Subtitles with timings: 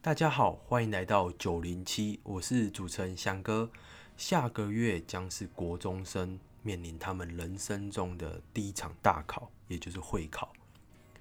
[0.00, 3.68] 大家好，欢迎来到九零七，我是主持人翔哥。
[4.16, 10.52] 下个月将是国中生面临他们人生中的第一场大考，也就是会考。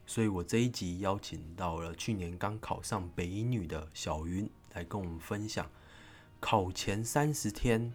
[0.06, 5.68] 所以我这一集邀请到了去年刚考上北一女的小云，来跟我们分享
[6.40, 7.92] 考前三十天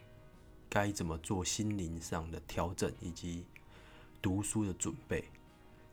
[0.69, 3.47] 该怎么做心灵上的调整，以及
[4.21, 5.25] 读书的准备。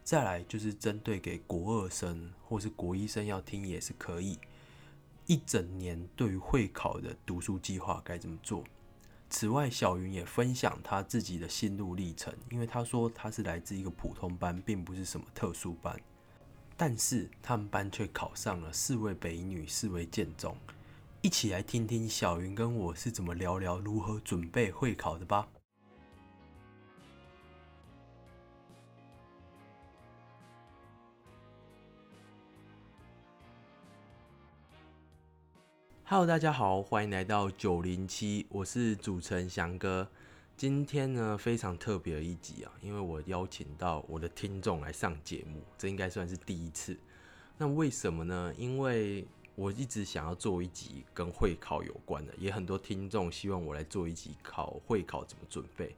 [0.04, 4.40] 再来就是针对给国二生或是国一生要听也是可以。
[5.30, 8.64] 一整年对于会考的读书计划该怎么做？
[9.29, 15.96] 此外，小云也分享他自己的心路历程，因为他说他是来自一个普通班，并不是什么特殊班，
[16.75, 20.57] 但是他们班却考上了四位北女、四位建中。
[21.21, 25.48] 一起来听听小云跟我是怎么聊聊如何准备会考的吧。
[36.12, 40.10] Hello，大家好，欢迎来到九零七，我是主持人翔哥。
[40.58, 46.98] 今天呢非常特别的一集啊，因为我邀请到我的听众来上节目，这应该算是第一次。
[47.60, 48.52] 那为什么呢？
[48.58, 55.96] 因为我一直想要做一集跟会考有关的，也很多听众希望我来做一集考会考怎么准备。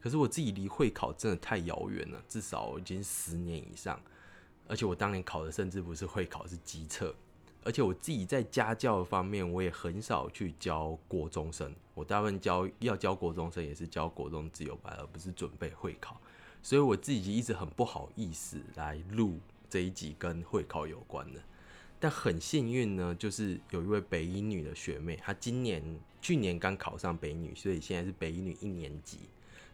[0.00, 4.00] 可是我自己离会考真的太遥远了，至少已经十年以上，
[4.66, 7.14] 而且我当年考的甚至不是会考，是机测。
[7.64, 11.72] 而且我自己在家教方面，我也很少去教国中生。
[11.94, 16.20] 我大部分教要教国中生，也是教国中自由班，而不是准备会考。
[16.60, 19.38] 所以我自己一直很不好意思来录
[19.70, 21.40] 这一集跟会考有关的。
[22.00, 25.80] 但很幸运呢，就是有一位北一女的学妹，她今年
[26.20, 29.18] 去年刚考上北女，所以现在是北一女一年级。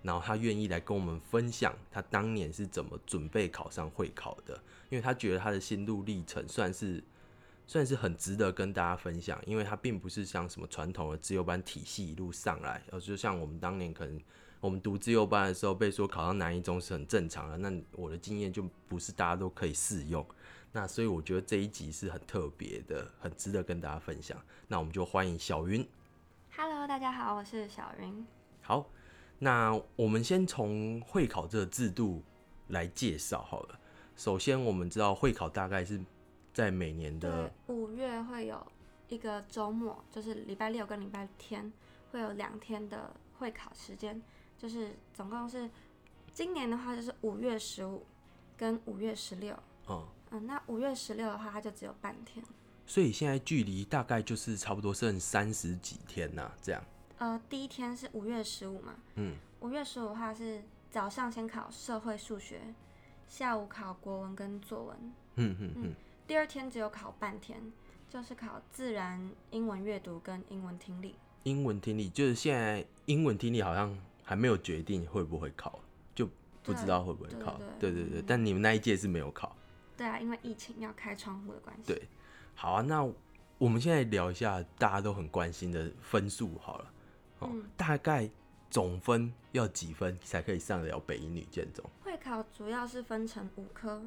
[0.02, 7.02] 然后她愿意来跟我们分享她当年是怎么准备考上会考的，因为她觉得她的心路历程算是。
[7.68, 14.18] 算是很值得跟大家分享，因为它并不是像什么传统的自由班体系一路上来，呃，就像我们当年可能
[14.58, 20.26] 我们读自由班的时候被说考上南一中是很正常的，那我的经验就不是大家都可以适用。
[20.72, 24.42] 那所以我觉得这一集是很特别的，很值得跟大家分享。
[24.66, 25.86] 那我们就欢迎小云。
[26.56, 28.26] Hello，大家好，我是小云。
[28.62, 28.88] 好，
[29.38, 32.22] 那我们先从会考这个制度
[32.68, 33.78] 来介绍好了。
[34.16, 36.00] 首先，我们知道会考大概是。
[36.58, 38.66] 在每年的五月会有
[39.08, 41.72] 一个周末，就是礼拜六跟礼拜天
[42.10, 44.20] 会有两天的会考时间，
[44.58, 45.70] 就是总共是
[46.32, 48.04] 今年的话就是五月十五
[48.56, 49.56] 跟五月十六。
[49.86, 52.44] 哦，嗯，那五月十六的话，它就只有半天。
[52.88, 56.82] 所以现在距离大概就是差不多剩三十几天呐，这样。
[57.18, 62.74] 呃，第一天是五月十五嘛，嗯，五月十五的话是早上先考社会数学，
[63.28, 64.96] 下午考国文跟作文。
[65.36, 65.94] 嗯嗯嗯。
[66.28, 67.58] 第二天只有考半天，
[68.06, 69.18] 就是考自然、
[69.50, 71.14] 英文阅读跟英文听力。
[71.44, 75.80] 英文听力就是现在英文听力好像还没有决定会不会考，
[76.14, 76.28] 就
[76.62, 77.58] 不知道会不会考。
[77.80, 79.56] 对对对，但你们那一届是没有考。
[79.96, 81.94] 对啊，因为疫情要开窗户的关系。
[81.94, 82.06] 对，
[82.54, 83.10] 好啊，那
[83.56, 86.92] 我们现在聊一下大家都很关心的分数好了。
[87.38, 88.28] 哦，大概
[88.68, 91.82] 总分要几分才可以上得了北一女建中？
[92.02, 94.02] 会考主要是分成五科。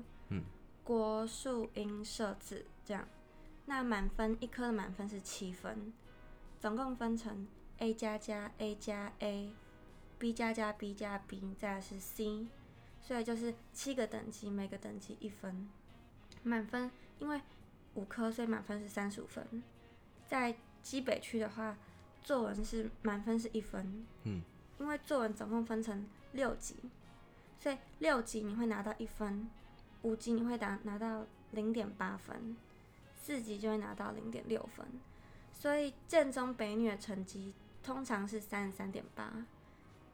[0.81, 0.83] 嗯。
[0.83, 3.07] 国数英设置这样，
[3.67, 5.93] 那满分一科的满分是七分，
[6.59, 7.47] 总共分成
[7.77, 12.47] A 加加 A 加 A，B 加加 B 加 B，再是 C，
[12.99, 15.69] 所以就是七个等级，每个等级一分。
[16.43, 17.39] 满分因为
[17.93, 19.63] 五科，所以满分是三十五分。
[20.27, 21.77] 在基北区的话，
[22.23, 24.41] 作文是满分是一分，嗯，
[24.79, 26.75] 因为作文总共分成六级，
[27.59, 29.47] 所以六级你会拿到一分。
[30.03, 32.55] 五级你会拿拿到零点八分，
[33.13, 34.85] 四级就会拿到零点六分，
[35.51, 37.53] 所以建中北女的成绩
[37.83, 39.45] 通常是三十三点八，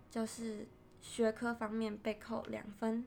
[0.10, 0.68] 就是
[1.02, 3.06] 学科方面被扣两分，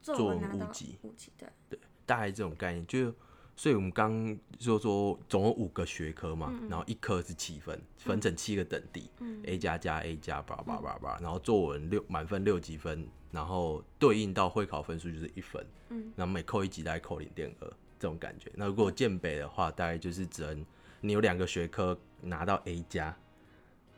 [0.00, 0.68] 作文拿到
[1.02, 3.14] 五级，对对，大概这种概念就。
[3.54, 9.10] 所以我们刚就说总共五个学科嘛，然后一科是七分，分成七个等地
[9.44, 17.66] ，A 加加 A 加叭叭叭叭，然后作文六满分六级分，然后对应到会考分数就是一分，嗯，然后每扣一级大概扣零点二
[17.98, 18.50] 这种感觉。
[18.54, 20.66] 那如果建北的话，大概就是只能
[21.00, 23.14] 你有两个学科拿到 A 加，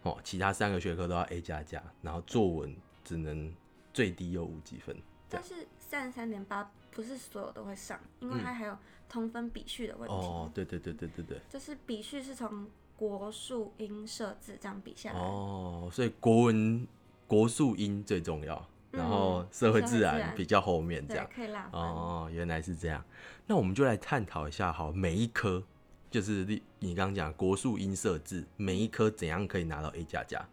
[0.03, 3.55] 哦，其他三个学科都要 A 加加，然后作文只能
[3.93, 4.95] 最低有五级分。
[5.29, 6.71] 但是三十三点八。
[6.91, 8.79] 不是所有都会上，因为它还有
[9.14, 10.14] 同分比序的问题。
[10.14, 11.40] 哦，对对对对对对。
[11.49, 12.66] 就是比序是从
[12.96, 15.20] 国数音设字这样比下来。
[15.20, 16.84] 哦，所以国文
[17.28, 21.25] 国数音最重要，然后社会自然比较后面这样。
[21.32, 23.05] 可以啦哦，原来是这样。
[23.46, 25.62] 那我们就来探讨一下，好，每一科
[26.11, 30.44] 就是你你刚刚讲国数音社字，每一科怎样可以拿到 A 加加？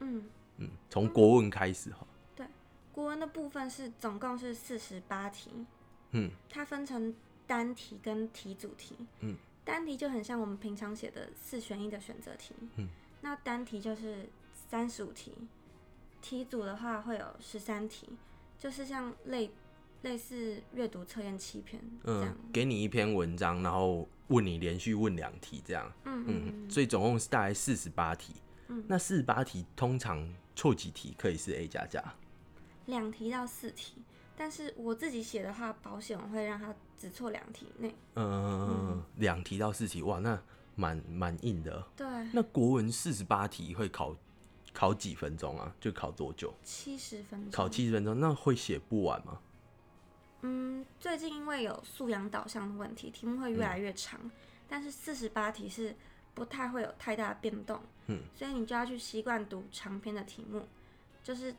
[0.00, 0.24] 嗯
[0.58, 2.06] 嗯，从国文开始哈。
[2.36, 2.46] 对，
[2.92, 5.64] 国文的部分是总共是四十八题。
[6.12, 7.14] 嗯，它分成
[7.50, 8.94] 单题跟题主题。
[9.18, 12.54] 嗯，单题就很像我们平常写的四选一的选择题。
[12.76, 12.88] 嗯，
[13.22, 15.32] 那单题就是三十五题，
[16.22, 18.08] 题组的话会有十三题，
[18.56, 19.50] 就是像类
[20.02, 22.36] 类似阅读测验七篇这样。
[22.52, 25.92] 给你一篇文章，然后问你连续问两题这样。
[26.04, 28.34] 嗯嗯所以总共是大概四十八题。
[28.68, 32.14] 嗯那四十八题通常错几题可以是 A 加加？
[32.86, 33.96] 两题到四题，
[34.40, 37.94] 但是我自己写的话，保险我会让他只错两题内。
[38.14, 40.42] 嗯，两题到四题，哇，那
[40.74, 41.86] 蛮蛮硬的。
[41.94, 44.16] 对，那国文四十八题会考
[44.72, 45.70] 考几分钟啊？
[45.78, 46.54] 就考多久？
[46.62, 47.50] 七十分钟。
[47.50, 49.38] 考七十分钟，那会写不完吗？
[50.40, 54.18] 嗯，最近因为有素养导向的问题，题目会越来越长，
[54.66, 55.94] 但是四十八题是
[56.32, 60.66] 不太会有太大的变动，嗯，所以你就要去习惯读长篇的题目，
[61.22, 61.54] 就是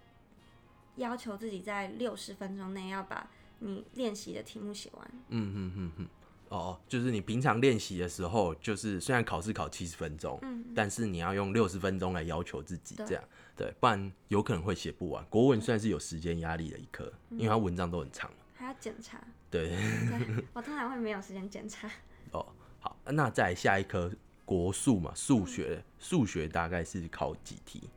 [0.95, 3.29] 要求自己在六十分钟内要把
[3.59, 5.11] 你练习的题目写完。
[5.29, 6.07] 嗯嗯嗯嗯，
[6.49, 13.23] 哦，就是你平常练习的时候，就是虽然考试考七十分钟，嗯，但是你要用六十分钟来要求自己，这样
[13.55, 15.23] 对，不然有可能会写不完。
[15.25, 18.29] 国文算是有时间压力的一科，嗯因为它文章都很长。
[18.55, 21.89] 还要检查，对，对我通常会没有时间检查。
[22.31, 22.45] 哦，
[22.79, 24.11] 好，那再下一科
[24.45, 27.89] 国数嘛，数学，数学大概是考几题？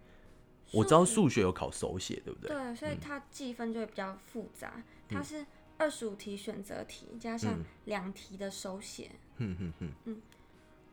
[0.74, 2.48] 我知道数学有考手写，对不对？
[2.48, 5.44] 对，所以它计分就会比较复杂，它是
[5.78, 9.10] 二十五题选择题加上两题的手写。
[9.36, 10.22] 嗯嗯嗯嗯。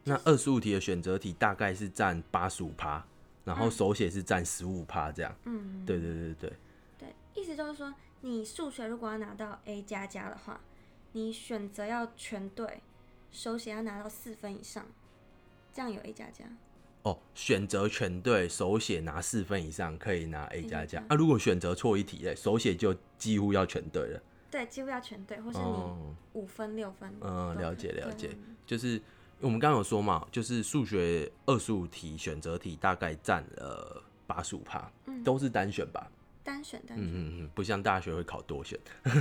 [0.04, 3.06] 那二十五题的选择题大概是占八十五趴，
[3.45, 5.36] 然后手写是占十五趴，这样。
[5.45, 6.54] 嗯，对对对对。
[6.98, 10.60] 对，意思就是说，你数学如果要拿到 A 加加的话，
[11.12, 12.81] 你选择要全对，
[13.31, 14.86] 手写要拿到四分以上，
[15.72, 16.45] 这样有 A 加加。
[17.03, 21.15] 哦，选择全对，手写拿四分以上可以拿 A 加加加啊。
[21.15, 24.21] 如果选择错一题嘞，手写就几乎要全对了。
[24.51, 27.12] 对，几乎要全对，或是你哦，五分、六分。
[27.21, 28.30] 嗯，了解了解，
[28.65, 29.01] 就是
[29.39, 36.12] 我们刚刚有说嘛，就是数学二十五题选择题大概占了八十五趴，嗯都是单选吧？
[36.44, 37.07] 单选单选。
[37.07, 38.77] 嗯嗯嗯，不像大学会考多选，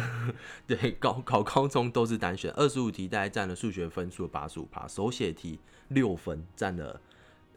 [0.66, 7.00] 对，高考高中都是单选，二十五题大概占了数学分数八十五趴，手写题六分占了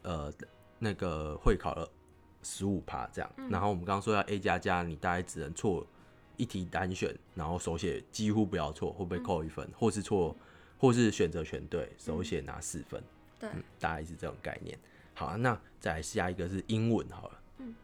[0.04, 0.32] 呃
[0.78, 1.90] 那个会考了
[2.42, 5.84] 十五趴这样，然后我们刚刚说要 A 加加，你大概只能错
[6.36, 10.36] 一题单选，然后手写几乎不要错，会被扣一分，或是错，
[10.78, 13.02] 或是选择全对，手写拿四分，
[13.40, 14.78] 对，嗯，大概是这种概念。
[15.14, 17.74] 好、啊，那再来下一个是英文好了，嗯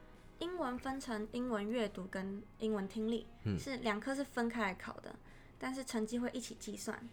[0.40, 3.58] 英文分成英文阅读跟英文听力，嗯。
[3.58, 5.14] 是两科是分开来考的，
[5.58, 7.08] 但是成绩会一起计算。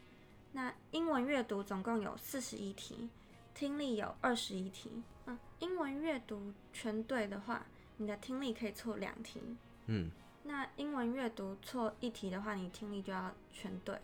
[0.53, 3.09] 那英文阅读总共有四十一题，
[3.57, 4.91] 听力有二十一题。
[5.25, 7.65] 嗯，英文阅读全对的话，
[7.97, 9.41] 你的听力可以错两题。
[9.87, 10.11] 嗯，
[10.43, 13.97] 那英文阅读错一题的话，你听力就要全对。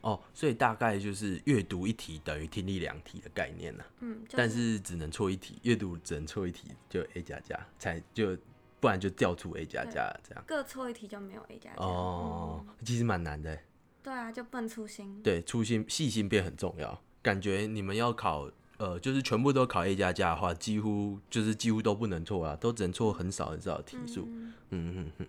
[0.00, 8.38] 哦，所以大概就是阅读一题等于听力两题的概念呢、嗯，就但是只能错一题，阅读只能错一题就 A 加加，才就
[8.80, 10.42] 不然就调出 A 加加这样。
[10.46, 11.82] 各错一题就没有 A 加加。
[11.82, 13.64] 哦，嗯，其实蛮难的欸，
[14.02, 15.20] 对啊，就笨粗心。
[15.22, 17.02] 对，粗心细心变很重要。
[17.26, 24.28] 感觉你们要考呃，就是全部都考 A 加加的话，几乎就是几乎都不能错啊，都只能错很少很少的题数。
[24.28, 25.26] 嗯嗯嗯嗯。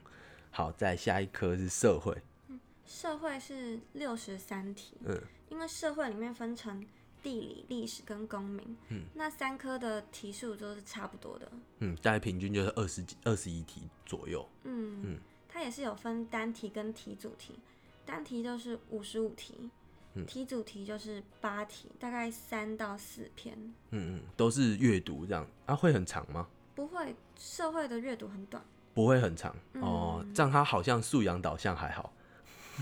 [0.52, 2.16] 好，再下一科是社会。
[2.86, 5.20] 社会是六十三题，嗯，
[5.50, 6.86] 因为社会里面分成
[7.24, 14.48] 地理、历史跟公民，嗯，那三科的题数都是差不多的，嗯，大概平均就是二十几、二十一题左右。
[14.66, 15.18] 嗯，嗯
[15.50, 17.56] 它也是有分单题跟题组题，
[18.06, 19.72] 单题就是五十五题，
[20.18, 23.56] 嗯题主题就是八题，大概三到四篇，
[23.92, 26.48] 嗯嗯，都是阅读这样啊，会很长吗？
[26.76, 32.14] 不会，社会的阅读很短，不会很长、哦，嗯这样它好像素养导向还好，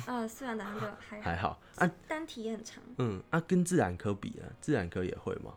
[0.05, 5.53] 呃，素养导向就 还好，还好啊，单题也很长，嗯啊，跟自然科比呢，自然科也会吗？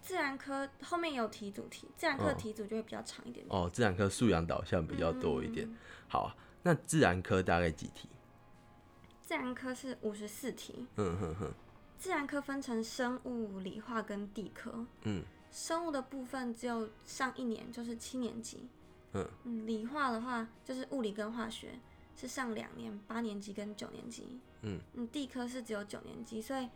[0.00, 5.66] 自然科后面有题主题，自然科题组就会比较长一点点，哦，自然科素养导向比较多一点。
[5.66, 5.76] 嗯
[6.10, 8.08] 好啊，那自然科大概几题？
[9.28, 11.52] 自然科是五十四题，嗯哼哼，
[11.98, 14.86] 自然科分成生物、理化跟地科。
[15.02, 18.66] 嗯生物的部分只有上一年，就是七年级。
[19.12, 21.78] 嗯理化的话就是物理跟化学，
[22.16, 24.40] 是上两年，八年级跟九年级。
[24.62, 24.80] 嗯
[25.12, 26.66] 地科是只有九年级，所以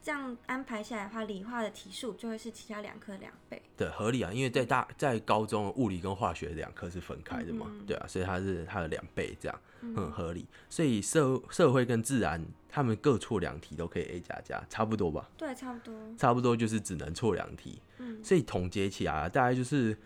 [0.00, 3.60] 这样安排下来的话，理化的题数就会是其他两科两倍。
[3.76, 9.60] 对，合理啊，因为在大在高中物理跟化学两科是分开的嘛，对啊，所以它是它的两倍，这样
[9.94, 10.46] 很合理。
[10.70, 15.28] 所以社社会跟自然他们各错两题都可以 A 加加，差不多吧？
[15.36, 15.94] 对，差不多。
[16.16, 17.80] 差不多就是只能错两题。
[17.98, 19.96] 嗯，所以总结起来大概就是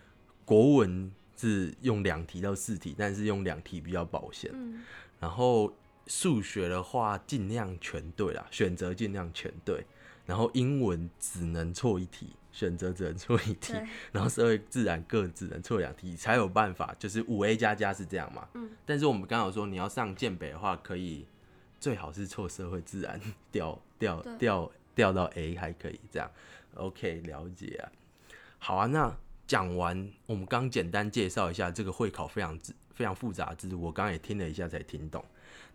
[0.43, 4.51] 国文是用两题到四题，但是用两题比较保险。
[4.53, 4.81] 嗯，
[5.19, 5.71] 然后。
[6.07, 9.85] 数学的话，尽量全对啦，选择尽量全对。
[10.25, 13.73] 然后英文只能错一题，选择只能错一题。
[14.11, 18.47] 然后社会自然各只能错两题，才有办法，就是五 A 加加是这样嘛？
[18.53, 18.69] 嗯。
[18.85, 21.25] 但是我们刚好说，你要上建北的话，可以
[21.79, 23.19] 最好是错社会自然，
[23.51, 26.31] 掉掉掉掉到 A 还可以这样。
[26.75, 27.91] OK，了解啊。
[28.59, 29.13] 好啊，那
[29.45, 35.23] 讲完，我们刚简单介绍一下这个会考非常之非常复杂制度，我刚刚也听了一下才听懂。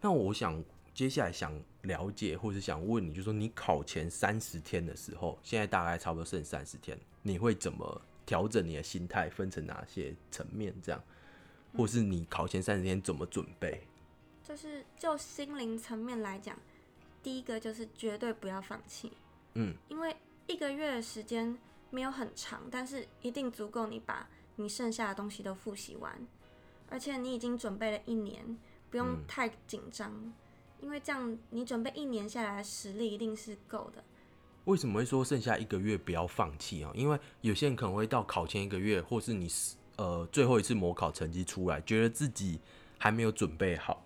[0.00, 0.62] 那我想
[0.94, 1.52] 接下来想
[1.82, 9.28] 了解，或是想问你，就说你考前三十天的时候，现在大概差不多剩三十天，你会怎么调整你的心态？
[9.28, 10.74] 分成哪些层面？
[10.82, 11.02] 这样，
[11.76, 13.82] 或是你考前三十天怎么准备？
[14.44, 16.56] 就是就心灵层面来讲，
[17.22, 19.12] 第一个就是绝对不要放弃。
[19.54, 21.58] 嗯，因为一个月的时间
[21.90, 26.26] 没有很长，但是一定足够你把你剩下的东西都复习完，
[26.88, 28.56] 而且你已经准备了一年。
[28.90, 30.32] 不用太紧张，
[30.80, 34.02] 因为这样你准备一年下来的实力一定是够的。
[34.64, 36.90] 为什么会说剩下一个月不要放弃啊？
[36.94, 39.48] 因为有些人可能会到考前一个月，或是你
[39.96, 42.60] 呃最后一次模考成绩出来，觉得自己
[42.98, 44.04] 还没有准备好，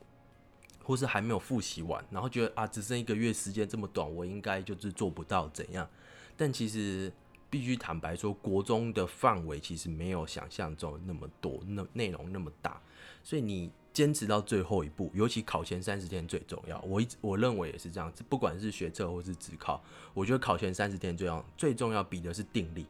[0.84, 5.88] 或是还没有复习完，然后觉得啊只剩一个月时间这么短，我应该就是做不到怎样？
[6.36, 7.12] 但其实
[7.50, 12.80] 必须坦白说，国中的范围其实没有想象中那么多，那内容那么大，
[13.22, 13.70] 所以你。
[13.92, 16.80] 坚持到最后一步，尤其考前三十天最重要。
[16.82, 19.82] 我一直我认为也是这样子，不管是学测或是职考，
[20.14, 22.86] 我觉得考前三十天最重要，最重要比的是定力。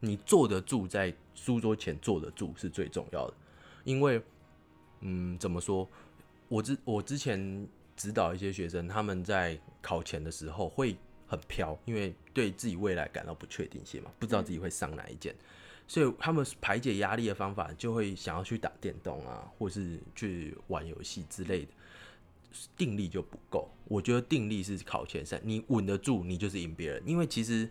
[0.00, 3.34] 你坐得住，在书桌前坐得住是最重要的。
[3.84, 4.20] 因为，
[5.00, 5.88] 嗯，怎么说？
[6.48, 10.96] 我之我之前指导一些学生，他们在考前的时候会
[11.26, 15.34] 很飘，因为对自己未来感到不确定性嘛，不知道自己会上哪一件。
[15.88, 21.68] 所以他们排解压力的方法就会想要去打电动啊，或是去玩游戏之类的，
[22.76, 23.70] 定力就不够。
[23.84, 27.00] 我觉得定力是考前三，你稳得住，你就是赢别人。
[27.06, 27.70] 因为其实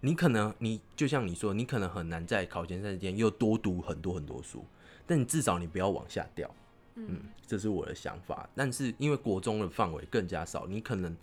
[0.00, 4.62] 你可能你就像你说，你可能很难在考前三之间又多读很多很多书，
[5.06, 6.54] 但你至少你不要往下掉。
[6.96, 8.46] 嗯，这是我的想法。
[8.54, 11.16] 但是因为国中的范围更加少，你可能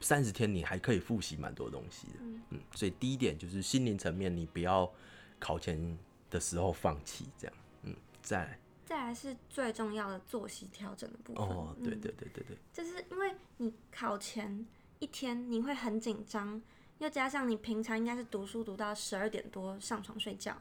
[0.00, 2.14] 三十天你还可以复习蛮多东西的。
[2.50, 4.90] 嗯，所以第一点就是心灵层面，你不要。
[5.38, 5.98] 考前
[6.30, 11.44] 的时候放弃，这样，嗯，再再来是最重要的作息调整的部分。
[11.44, 14.66] 哦，对对对对对，就是因为你考前
[14.98, 16.60] 一天你会很紧张，
[16.98, 20.56] 又加上你平常应该是读书读到十二点多上床睡觉，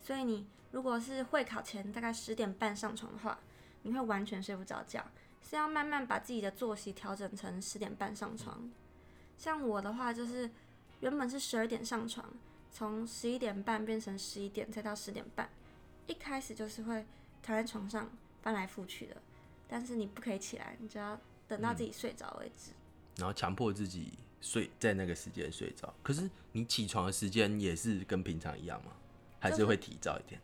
[0.00, 3.38] 所以你如果是会考前大概十点半上床的话，
[3.82, 5.04] 你会完全睡不着觉，
[5.42, 8.70] 是要慢慢把自己的作息调整成十点半上床。
[9.36, 10.50] 像我的话，就是
[11.00, 12.32] 原本是十二点上床。
[12.72, 15.50] 从十一点半变成十一点，再到十点半，
[16.06, 17.04] 一开始就是会
[17.42, 18.10] 躺在床上
[18.40, 19.16] 翻来覆去的，
[19.68, 22.72] 但是你不可以起来，你就要等到自己睡着为止。
[23.18, 28.92] 然后强迫自己睡在那个时间睡着，可是你起床的时间也是跟平常一样吗？
[29.38, 30.40] 还是会提早一点？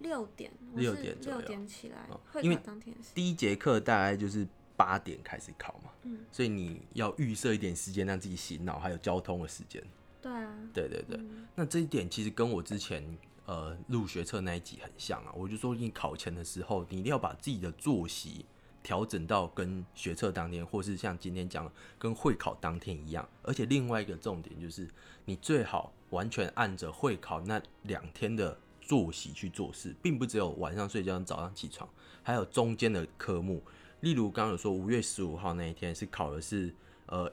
[0.00, 2.08] 六点，六点六点起来，
[2.42, 9.80] 因为当天第一节课大概就是八点开始考嘛，嗯，所以你要预设一点时间让自己醒脑，还有交通的时间。
[10.22, 11.18] 对啊，对对对，
[11.54, 13.02] 那这一点其实跟我之前
[13.46, 15.32] 呃入学测那一集很像啊。
[15.34, 18.44] 我就说你考前的时候，你一定要把自己的作息
[18.82, 23.26] 调整到跟学测当天，或是像今天讲跟会考当天一样。
[23.42, 24.88] 而且另外一个重点就是，
[25.24, 31.88] 你最好完全按着会考那两天的作息去做事，并不只有晚上睡觉、早上起床，
[32.22, 33.62] 还有中间的科目。
[34.00, 36.74] 例如刚刚有说五月十五号那一天是考的是
[37.06, 37.32] 呃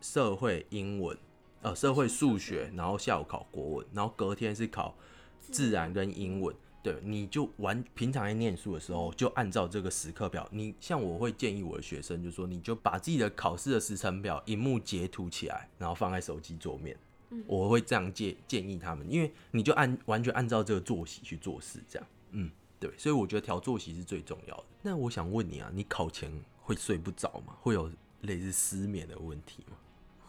[0.00, 1.14] 社会英文。
[1.62, 4.94] 呃，社会数学，然后下午考国文，然后隔天是考
[5.40, 6.54] 自然跟英文。
[6.82, 10.48] 对，你就完平常在念书的时候，就按照这个时刻表。
[10.50, 16.96] 你像我会建议我的学生，就说你就把自己的考试的时程表、荧幕截图起来，然后放在手机桌面。
[17.30, 22.08] 嗯，我会这样建建议他们，因为你就按完全按照这个作息去做事，这样。
[22.32, 22.50] 嗯，
[22.80, 24.64] 对，所以我觉得调作息是最重要的。
[24.82, 26.28] 那我想问你啊，你考前
[26.60, 27.56] 会睡不着吗？
[27.60, 27.88] 会有
[28.22, 29.76] 类似失眠的问题吗？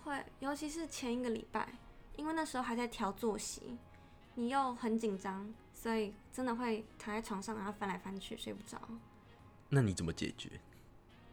[0.04, 1.68] 会，尤其是前一个礼拜，
[2.16, 3.78] 因为那时候还在调作息，
[4.36, 8.80] 你又很紧张，所以真的会躺在床上，然后翻来翻去睡不着。
[9.70, 10.50] 那你怎么解决？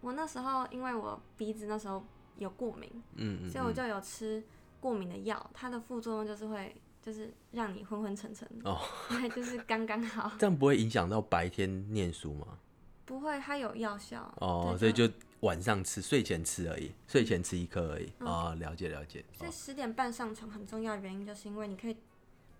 [0.00, 2.02] 我那时候因为我鼻子那时候
[2.38, 4.42] 有过敏，嗯嗯，所以我就有吃
[4.80, 8.80] 过敏的药，它的副作用就是会就是让你昏昏沉沉哦，
[9.36, 10.32] 就是刚刚好。
[10.38, 12.58] 这样不会影响到白天念书吗？
[13.04, 15.08] 不会，它有药效哦，所以就
[15.40, 19.24] 晚上吃，睡前吃而已，睡前吃一颗而已哦，了解了解。
[19.32, 21.96] 所以十点半上床很重要的原因，就是因为你可以。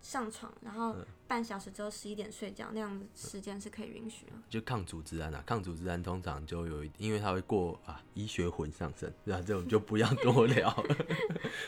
[0.03, 0.97] 上床，然后
[1.29, 4.41] 半小时之后十一点睡觉，那样子时间是可以允许啊。
[4.49, 9.43] 就抗组织胺啊，抗组织胺通常就有一，因为它会过啊，医学魂上身，对吧？
[9.47, 10.71] 这种就不要多聊。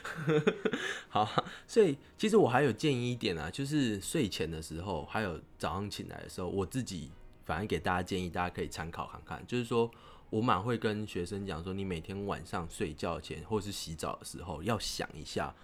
[1.11, 7.11] 好，所以其实我还有建议一点啊，就是睡前的时候，还有早上醒来的时候，我自己
[7.53, 9.47] 反正给大家建议，大家可以参考看看。
[9.47, 9.91] 就是说
[10.31, 15.55] 我蛮会跟学生讲说，你每天晚上睡觉前或是洗澡的时候，要想一下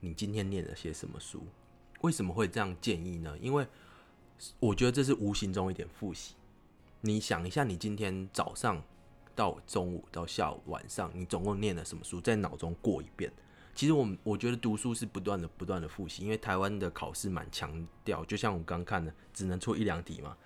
[0.00, 1.46] 你今天念了些什么书。
[2.00, 3.38] 为什么会这样建议呢？
[3.40, 3.64] 因为
[4.58, 6.34] 我觉得这是无形中一点复习。
[7.02, 8.82] 你想一下，你今天早上
[9.36, 13.32] 到中午到下午晚上，你总共念了什么书，在脑中过一遍。
[13.76, 20.36] 其实我我觉得读书是不断的、不断的复习，因为台湾的考试蛮强调，就像我刚看的，只能出一两题嘛。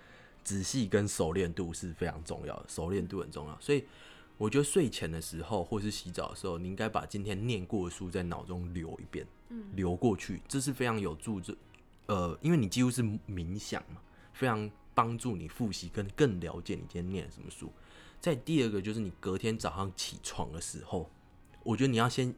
[0.43, 3.59] 仔细跟熟练度是非常重要的，熟练度很重要。
[3.61, 3.85] 所以
[4.39, 9.27] 我觉得睡前的时候或是洗澡的时候，你应该把今天念过的书在脑中留一遍。
[9.55, 11.55] 嗯流过去，这是非常有助这，
[12.07, 14.01] 呃，因为你几乎是冥想嘛，
[14.33, 17.71] 非常帮助你复习跟更了解你今天念了什么书。
[18.19, 21.11] 在第二个就是你隔天早上起床的时候，
[21.63, 22.35] 我觉得你要先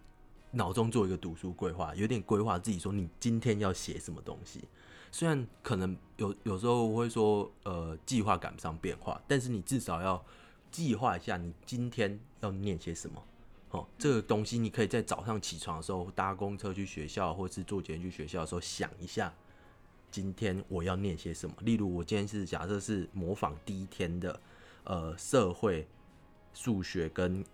[0.51, 4.65] 脑中做一个读书规划，有点规划自己说你今天要写什么东西。
[5.15, 10.21] 虽然可能有有时候会说，呃，计划赶不上变化，但是你至少要
[10.73, 13.23] 计划一下你今天要念些什么。
[13.71, 19.33] 哦，这个东西你可以在早上起床的时候搭公车去学校，或是坐捷运去学校的时候想一下，
[20.11, 21.55] 今天我要念些什么。
[21.61, 24.41] 例如，我今天是假设是模仿第一天的
[24.83, 25.87] 呃社会、
[26.53, 27.45] 数学跟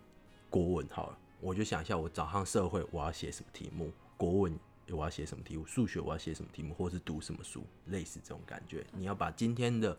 [0.49, 4.59] 国文好了，我就想一下，我早上社会我要写什么题目，国文
[4.93, 8.87] 我要写什么题目，数学我要写什么题目，或是读什么书，类似这种感觉。
[8.93, 9.99] 你要把今天的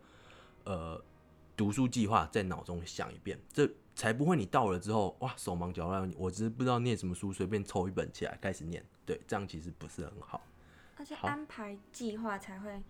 [0.63, 1.03] 呃
[1.55, 3.69] 读书计划在脑中想一遍，这。
[3.93, 10.41] 才不会，你到了之后，哇，手忙脚乱，我只是不知道念什么书，随便抽一本起来开始念，对，这样其实不是很好。
[10.97, 12.81] 而且安排计划才会，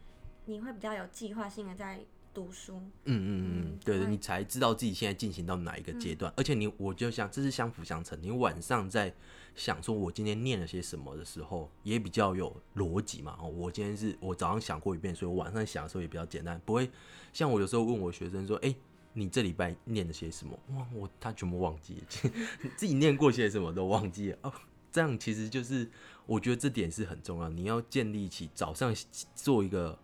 [0.45, 2.05] 你会比较有计划性的在。
[2.33, 8.17] 读书，嗯嗯嗯，对的，你才知道自己现在进行到哪一个阶段，而且你，我就想这是相辅相成。
[8.21, 9.13] 你晚上在
[9.55, 13.37] 想说我今天念了些什么的时候，也比较有逻辑嘛。
[13.41, 16.89] 哦，我今天是我早上想过一遍，所以我晚上想的时候也比较简单，不会
[17.33, 18.73] 像我有时候问我学生说，哎，
[19.13, 20.57] 你这礼拜念了些什么？
[20.69, 22.31] 哇，我他全部忘记了，
[22.77, 24.53] 自己念过些什么都忘记了哦。
[24.91, 25.89] 这样其实就是
[26.25, 28.95] 我觉得这点是很重要，你要建立起早上
[29.35, 29.99] 做一个。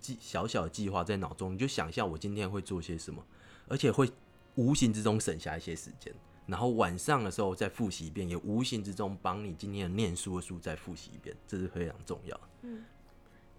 [0.00, 3.24] 计小小的计划在脑中，你就想一下我今天会做些什么，
[3.68, 4.10] 而且会
[4.56, 6.12] 无形之中省下一些时间。
[6.46, 12.40] 然后晚上的时候再复习一遍，也无形之中帮你今天的念书的书再复习一遍，这是非常重要。
[12.62, 12.84] 嗯，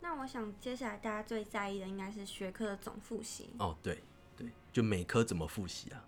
[0.02, 3.52] 那我想接下来大家最在意的应该是学科的总复习。
[3.60, 4.04] 哦，对
[4.36, 6.06] 对，就每科怎么复习啊？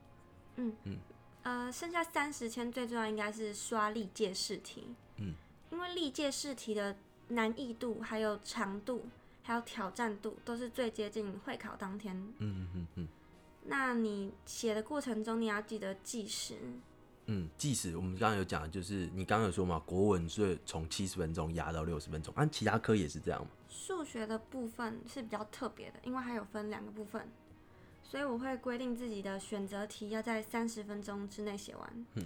[0.57, 0.97] 嗯嗯，
[1.43, 4.93] 呃，剩下三十天最重要应该是刷历届试题。
[5.17, 5.35] 嗯，
[5.71, 6.97] 因为历届试题的
[7.29, 9.05] 难易度还有长度。
[9.43, 12.15] 还有挑战度都是最接近会考当天。
[12.39, 13.07] 嗯嗯嗯
[13.65, 16.55] 那你写的过程中，你要记得计时。
[17.27, 23.47] 嗯，计时我们刚刚有讲，就是你刚刚有说嘛，国文是从七十分钟压到六十分钟，按其他科也是这样吗？
[23.69, 27.25] 数学的部分是比较特别的，因为它有分两个部分，
[28.03, 32.05] 所以我会规定自己的选择题要在三十分钟之内写完。
[32.15, 32.25] 嗯。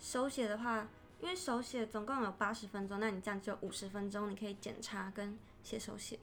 [0.00, 0.88] 手写的话，
[1.20, 6.18] 因为手写总共有八十分钟，那你这样只有五十分钟，你可以检查跟写手写。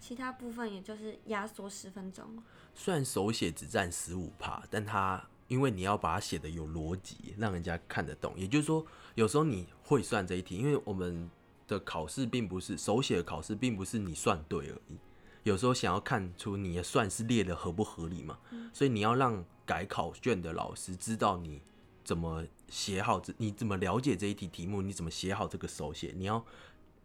[0.00, 2.42] 其他部分也就是压缩十分钟。
[2.74, 8.32] 虽然手写只占十五帕，但它因为你要把它写的有逻辑，让人家看得懂。
[8.36, 8.84] 也就是说，
[9.14, 11.28] 有时候你会算这一题，因为我们
[11.68, 14.96] 的考试并不是手写的考试，并不是你算对而已。
[15.42, 18.38] 有时候想要看出你的算是列的合不合理嘛，
[18.72, 21.60] 所以你要让改考卷的老师知道你
[22.02, 26.44] 怎么写好这，你怎么了解这一题题目，你怎么写好这个手写，你要。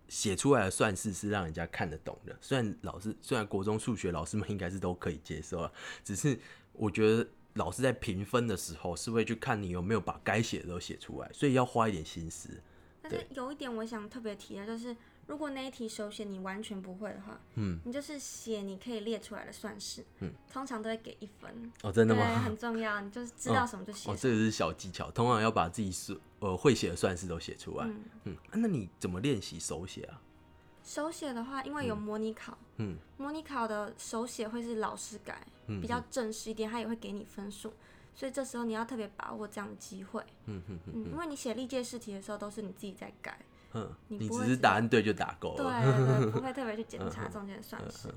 [0.08, 5.72] 写出来的算式是让人家看得懂的，虽然老师虽然国中数学老师们应该是都可以接受啊，
[6.04, 6.40] 只是
[6.74, 12.50] 我觉得老师在评分的时候是会去看你有没有把该写的都写出来，所以要花一点心思。
[13.02, 14.96] 但是有一点我想特别提的就是。
[15.28, 22.40] 如果那一题手写你完全不会的话，嗯，你就是写你可以列出来的算式，嗯，通常都会给一分哦，真的吗？
[22.44, 24.12] 很重要，你就是知道什么就写。
[24.12, 27.90] 哦，这个是小技巧，通常要把自己是呃会写的算式都写出来，
[28.26, 30.22] 嗯，那你怎么练习手写啊？
[30.84, 35.42] 手写的话，因为有模拟考，嗯，模拟考的手写会是老师改，
[35.82, 37.74] 比较正式一点，他也会给你分数，
[38.14, 43.44] 所以这时候你要特别把握这样的机会，嗯嗯嗯，因为你写历届试题的时候都是你自己在改。
[43.76, 45.82] 嗯，你只是答案对就打勾对了。
[45.84, 48.08] 对对，不会特别去检查中间的算式。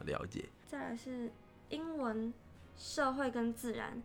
[0.00, 0.48] 了解。
[0.66, 1.30] 再来是
[1.68, 2.32] 英文、
[2.76, 4.02] 社会跟自然。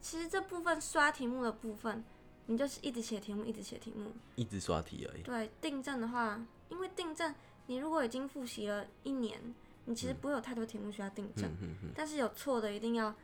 [0.00, 2.02] 其实这部分刷题目的部分，
[2.46, 4.10] 你就是一直写题目，一直写题目。
[4.34, 5.22] 一直刷题而已。
[5.22, 7.34] 对，订正的话，因为订正，
[7.66, 9.38] 你如果已经复习了一年，
[9.84, 11.48] 你其实不会有太多题目需要订正。
[11.94, 13.14] 但是有错的，一定要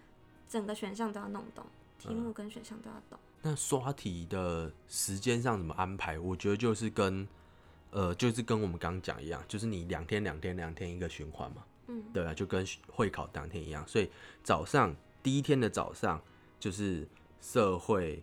[0.48, 1.64] 整个选项都要弄懂，
[1.98, 3.18] 题目跟选项都要懂。
[3.42, 6.18] 那刷题的时间上怎么安排？
[6.18, 7.26] 我觉得就是跟
[7.90, 11.64] 呃，就是跟我们刚刚讲一样，就是你两天两天两天一个循环嘛。
[11.88, 13.86] 嗯，对啊，就跟会考当天一样。
[13.86, 14.10] 所以
[14.42, 16.20] 早上第一天的早上
[16.58, 17.06] 就是
[17.40, 18.22] 社会、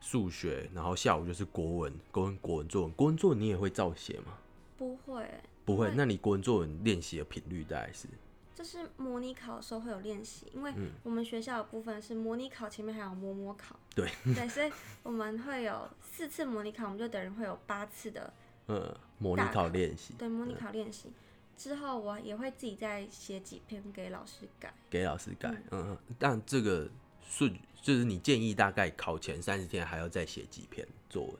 [0.00, 2.92] 数学，然后下午就是国文、国文、国文作文。
[2.92, 4.38] 国文作文你也会照写吗？
[4.78, 5.26] 不会，
[5.64, 5.88] 不会。
[5.88, 8.06] 会那你国文作文练习的频率大概是？
[8.54, 13.74] 就是模拟考的时候会有练习，因为嗯我们学校的部分是模拟考前面还有模模考。
[13.94, 18.32] 对对，所以我们会有四次模拟考，我们就等于会有八次的
[18.68, 21.12] 嗯，模拟考考练习，对模拟考练习。
[21.56, 24.72] 之后我也会自己再写几篇给老师改。
[24.90, 25.50] 给老师改。
[25.70, 25.98] 嗯嗯。
[26.18, 26.88] 但这个
[27.22, 31.34] 顺就是你建议大概考前三十天还要再写几篇作文。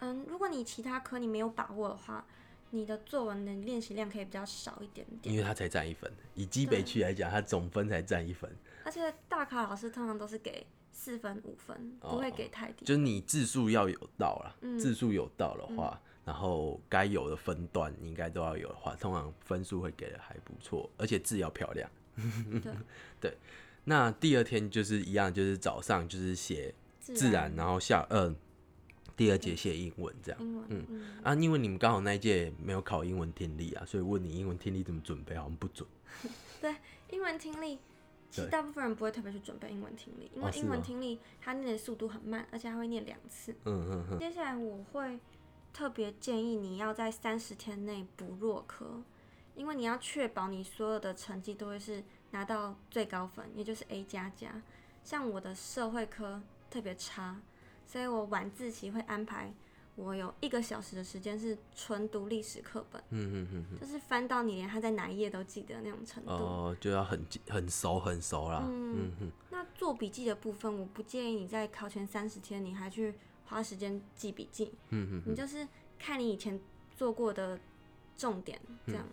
[0.00, 2.24] 嗯，如果你其他科你没有把握的话，
[2.70, 5.34] 你的作文的练习量可以比较少一点点。
[5.34, 6.10] 因为他才占一分。
[6.34, 8.50] 以基北区来讲，他总分才占一分，
[8.84, 12.84] 而且大考老师通常都是给四分、五分，不会给太低。
[12.84, 21.90] 就是你字数要有到啦，嗯字数有到的话，然后该有的分段你应该都要有的话，通常分数会给的还不错，而且字要漂亮。
[23.20, 23.36] 对，
[23.84, 28.36] 那第二天就是一样，就是早上就是写自然，然后下嗯、
[29.20, 30.40] 第二节写英文这样。
[30.40, 35.86] 英文，嗯嗯，啊，因为你们刚好那一届没有考英文听力啊，所以问你英文听力怎么准备，好像不准。
[36.58, 36.74] 对
[37.10, 37.78] 英文听力。
[38.30, 43.52] 其实大部分人不会特别去准备英文听力，因为英文听力它念的速度很慢，而且它会念两次。
[43.66, 45.20] 嗯嗯嗯，接下来我会
[45.70, 49.02] 特别建议你要在三十天内补弱科，
[49.54, 54.62] 因为你要确保你所有的成绩都会是拿到最高分，也就是 A 加加。
[55.04, 57.42] 像我的社会科特别差，
[57.90, 59.52] 所以我晚自习会安排
[59.96, 66.30] 我有一个小时的时间是纯读历史课本，嗯嗯嗯嗯，就是翻到你连他在哪一页都记得那种程度。
[66.30, 68.62] 哦，就要很很熟很熟啦。
[68.68, 73.12] 嗯嗯嗯，那做笔记的部分，我不建议你在考前三十天你还去
[73.46, 75.66] 花时间记笔记，嗯嗯你就是
[75.98, 76.60] 看你以前
[76.96, 77.58] 做过的
[78.16, 79.04] 重点，这样。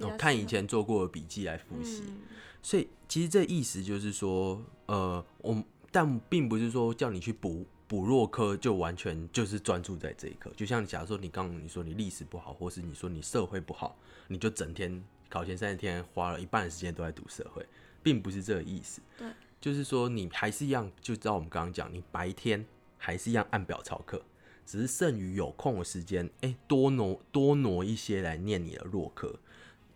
[0.00, 2.02] 哦，看以前做过的笔记来复习。
[2.08, 2.22] 嗯
[2.60, 10.50] 所以其实这意思就是说，呃，我但并不是说叫你去补补弱科就完全就是专注在这一科。
[10.56, 13.96] 就像假如说你刚刚你说你历史不好，或是你说你社会不好，
[14.28, 17.64] 你就整天考前三十天花了一半的时间都在读社会，
[18.02, 19.00] 并不是这个意思。
[19.18, 19.28] 对，
[19.60, 22.64] 就是说你还是一样，就照我们刚刚讲，你白天
[22.96, 24.22] 还是一样按表操课，
[24.64, 29.38] 只是剩余有空的时间，哎、多挪多挪一些来念你的弱科。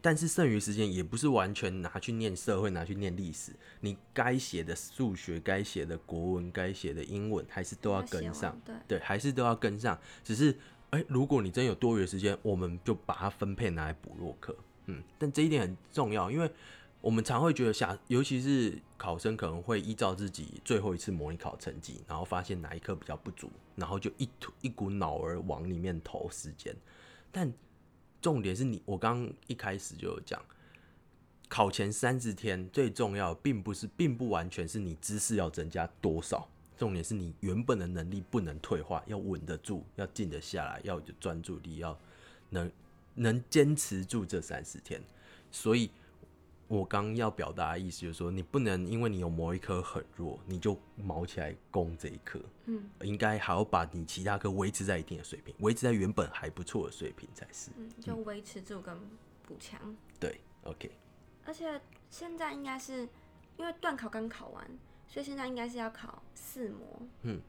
[0.01, 3.53] 但是剩余时间也不是完全拿去念社会，拿去念历史。
[3.81, 8.61] 你该写的数学、该写的国文、该写的英文，还是都要跟上。
[8.65, 9.99] 对，对，还是都要跟上。
[10.23, 10.57] 只是，
[10.91, 14.57] 哎、如果你真有多余的时间，我们就把它分配拿来补弱课。
[14.87, 16.51] 嗯，但这一点很重要，因为
[17.01, 26.75] 我们常会觉得下，尤其是考生可能会依照自己最后一次模拟考成绩，然后发现哪一科比较不足，然后就一吐一股脑儿往里面投时间。
[27.31, 27.53] 但
[28.21, 30.41] 重点是你，我刚一开始就有讲，
[31.49, 41.99] 考前三十天最重要，并不是，并不完全是你知识要增加多少，重点是你原本的能力不能退化，要稳得住，要静得下来，要有专注力，要
[42.51, 42.71] 能
[43.15, 45.01] 能坚持住这三十天。
[45.51, 45.91] 所以，
[46.69, 52.39] 我刚要表达的意思就是说，你不能因为你有某一科很弱，你就毛起来攻这一科。
[52.67, 57.71] 嗯应该还要把你其他科维持在一定的水平，维持在原本还不错的水平才是。
[57.79, 58.95] 嗯，就维持住跟
[59.47, 59.81] 补强。
[60.21, 60.91] 对，OK，
[61.47, 63.09] 而且现在应该是
[63.57, 64.71] 因为段考刚考完，
[65.09, 67.01] 所以现在应该是要考四模。
[67.23, 67.41] 嗯，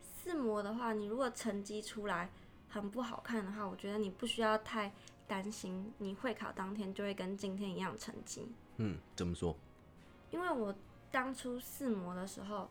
[0.00, 2.30] 四模的话，你如果成绩出来
[2.68, 4.92] 很不好看的话，我觉得你不需要太
[5.30, 8.48] 担心，你会考当天就会跟今天一样成绩。
[8.78, 9.56] 嗯，怎么说？
[10.32, 10.74] 因为我
[11.12, 12.68] 当初四模的时候，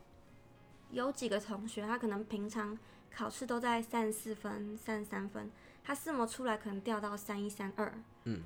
[0.90, 2.78] 有几个同学他可能平常
[3.10, 5.50] 考试都在三十四分、三十三分，
[5.82, 7.94] 他四模出来可能掉到三一、三二。
[8.24, 8.42] 嗯，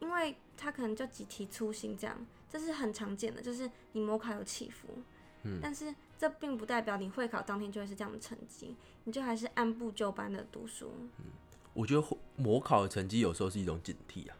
[0.00, 4.88] 因为他可能就几题粗心这样，这是很常见的，就是你模考有起伏。
[5.44, 10.92] 嗯，但是这并不代表你会考当天就会是这样的成绩，你就还是按部就班的读书。
[11.72, 12.04] 我觉得
[12.36, 14.36] 模考的成绩有时候是一种警惕啊，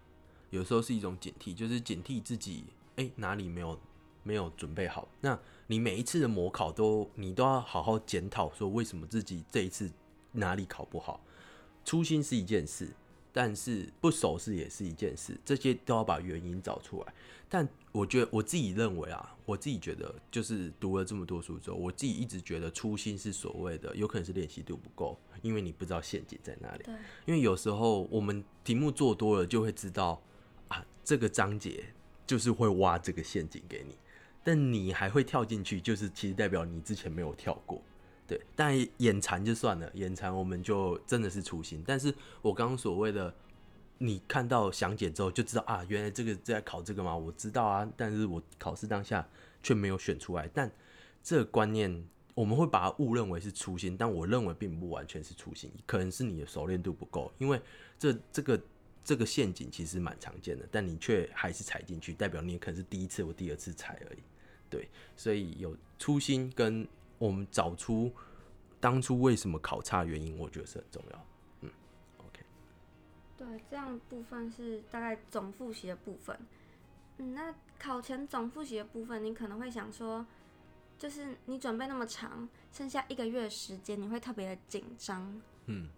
[0.51, 2.65] 有时候是一种警惕，就是警惕自己，
[2.97, 3.79] 哎、哪里没有
[4.23, 5.09] 没有准备好。
[5.21, 5.39] 那
[5.69, 9.91] 你每一次的模考都你都要好好检讨，说为什么自己这一次
[10.33, 11.21] 哪里考不好。
[11.85, 12.91] 初心是一件事，
[13.33, 17.15] 但是不熟是也是一件事，这些都要把原因找出来。
[17.49, 26.85] 但我觉得我自己认为啊，我自己觉得就是读了这么多书之后，我自己一直觉得初心是所谓的，有可能是练习度不够，因为你不知道陷阱在哪里。
[26.85, 26.95] 对，
[27.27, 30.23] 因为有时候我们题目做多了，就会知道
[30.69, 31.85] 啊，这个章节
[32.25, 33.97] 就是会挖这个陷阱给你，
[34.45, 37.83] 但你还会跳进去，就是其实代表你之前没有跳过。
[38.31, 41.83] 对，但眼馋就算了，眼馋我们就真的是初心。
[41.85, 43.35] 但是我刚刚所谓的，
[43.99, 47.17] 你看到详解之后就知道啊，原来这个在考这个吗？
[47.17, 49.29] 我知道啊，但是我考试当下
[49.65, 50.49] 却没有选出来。
[50.55, 50.71] 但
[51.25, 57.33] 这个观念我们会把它误认为是初心，但我认为并不完全是初心，可能是你的熟练度不够。
[57.39, 57.61] 因为
[57.99, 58.63] 这这个
[59.03, 64.21] 这个陷阱其实蛮常见的，但你却还是踩进去，代表你可能是第一次或第二次踩而已。
[64.71, 66.87] 对，所以有初心跟。
[67.21, 68.11] 我们找出
[68.81, 71.27] 当初为什么考差原因，我觉得是很重要。
[71.61, 71.71] 嗯
[72.17, 72.43] ，OK。
[73.37, 76.35] 对，这样部分是大概总复习的部分。
[77.19, 80.25] 嗯，那考前总复习的部分，你可能会想说，
[80.97, 85.41] 就是你准备那么长，剩下一个月的时间，你会特别的紧张。
[85.67, 85.91] 嗯，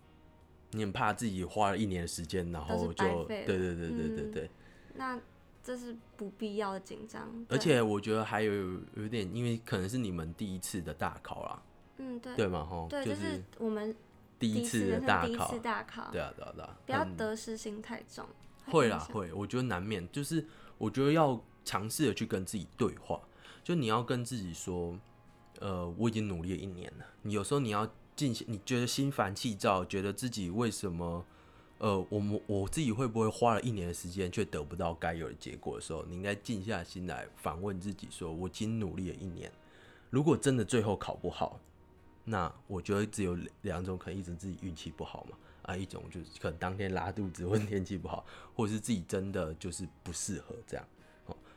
[0.73, 4.51] 你很怕自己花了一年的时间，然后就对对对对对对。
[4.95, 5.19] 那
[5.63, 8.53] 这是不必要的紧张，而且我觉得还有
[8.95, 11.63] 有点，因为可能是你们第一次的大考啦，
[11.99, 12.65] 嗯，对，对嘛？
[12.65, 13.95] 吼，对，就是我们
[14.41, 18.27] 第一次的大考，第一次大考，对啊，对啊，对啊，不要得失心太重，
[18.67, 20.45] 会啦，会，我觉得难免，就是
[20.79, 23.21] 我觉得要尝试的去跟自己对话，
[23.63, 24.99] 就你要跟自己说，
[25.61, 31.25] 呃，我已经努力了一年了，你有时候你要进行，你觉得心烦气躁，觉得自己为什么？
[31.83, 39.51] 呃，我们我自己会不会花了一年的时间却得不到该有的结果的时候，你应该静下心来反问自己：说我已经努力了一年，
[40.09, 41.59] 如果真的最后考不好，
[42.25, 50.87] 那我觉得只有两种可能：一种自己运气不好嘛，啊，一种就是可能当天拉肚子或天气不好，或者是自己真的就是不适合这样。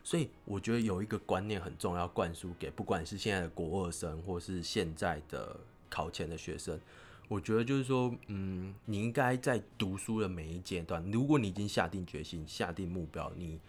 [0.02, 5.56] 所以我觉得有一个观念很重要，灌输给不管是现在的国二生，或是现在的
[5.88, 6.80] 考前的学生。
[7.28, 13.60] 我觉得就是说，嗯，你应该在读书的每一阶段，如果你已经下定决心、下定目标，你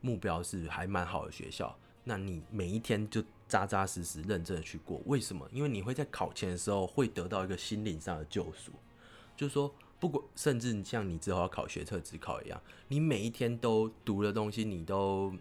[0.00, 5.00] 目标是还蛮好的学校，那你每一天就扎扎实实、认真的去过。
[5.06, 5.48] 为什么？
[5.52, 8.72] 因为你会在考前的时候会得到一个心灵上的救赎，
[9.36, 15.32] 就是说，不管甚至像你之后要考学测、职考一样，你每一天都读的东西，你都。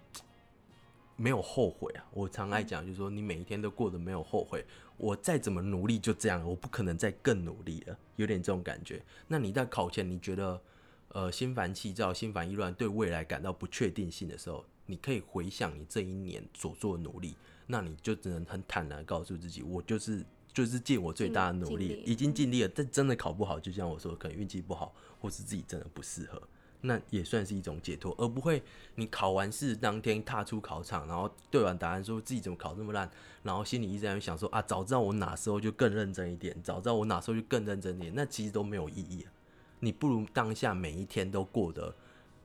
[1.19, 2.06] 没有后悔啊！
[2.13, 4.63] 我常爱讲，就是说你每一天都过得没有后悔。
[4.97, 9.01] 我再怎么努力就这样，我不可能再更努力了，有点这种感觉。
[9.27, 10.60] 那你在考前你觉得
[11.10, 17.36] 呃心烦气躁、心烦意乱，对未来感到不确定性的时候，你可以回想你这一年所做的努力，
[17.67, 22.71] 那你就只能很坦然告诉自己，我就是就是尽我最大的努力，已经尽力了。
[22.73, 26.41] 但真的考不好，就像我说，可能运气不好，或是自己真的不适合。
[26.81, 28.61] 那也算是一种解脱，而不会
[28.95, 33.09] 你考完试当天踏出考场，然后对完答案说自己怎么考这么烂，
[33.43, 39.25] 然后心里一直在想说啊，早知道我哪时候就更认真一点，早知道我哪时候就更认真点，那其实都没有意义。
[39.79, 41.93] 你不如当下每一天都过得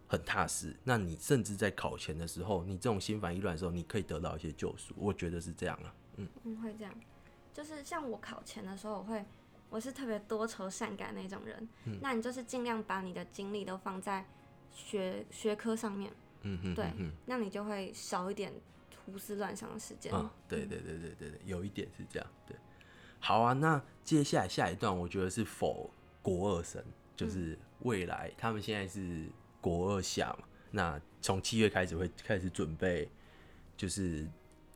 [0.08, 4.94] 很踏实，那你甚至在考前的时候，你这种心烦意乱的时候，你可以得到一些救赎。
[4.96, 6.94] 我觉得是这样啊，嗯，嗯，会这样，
[7.52, 9.24] 就是像我考前的时候，我会。
[9.72, 14.22] 我是特别多愁善感那种人，嗯那你就是尽量把你的精力都放在
[14.70, 16.92] 学学科上面，嗯哼，对，
[17.24, 18.52] 那你就会少一点
[19.06, 20.12] 胡思乱想的时间。
[20.12, 22.54] 啊，对对对对对对，有一点是这样，对。
[23.18, 25.88] 好啊，那接下来下一段，我觉得是否
[26.20, 26.84] 国二生，
[27.16, 29.26] 就是未来他们现在是
[29.62, 33.08] 国二下嘛，那从七月开始会开始准备，
[33.74, 34.28] 就是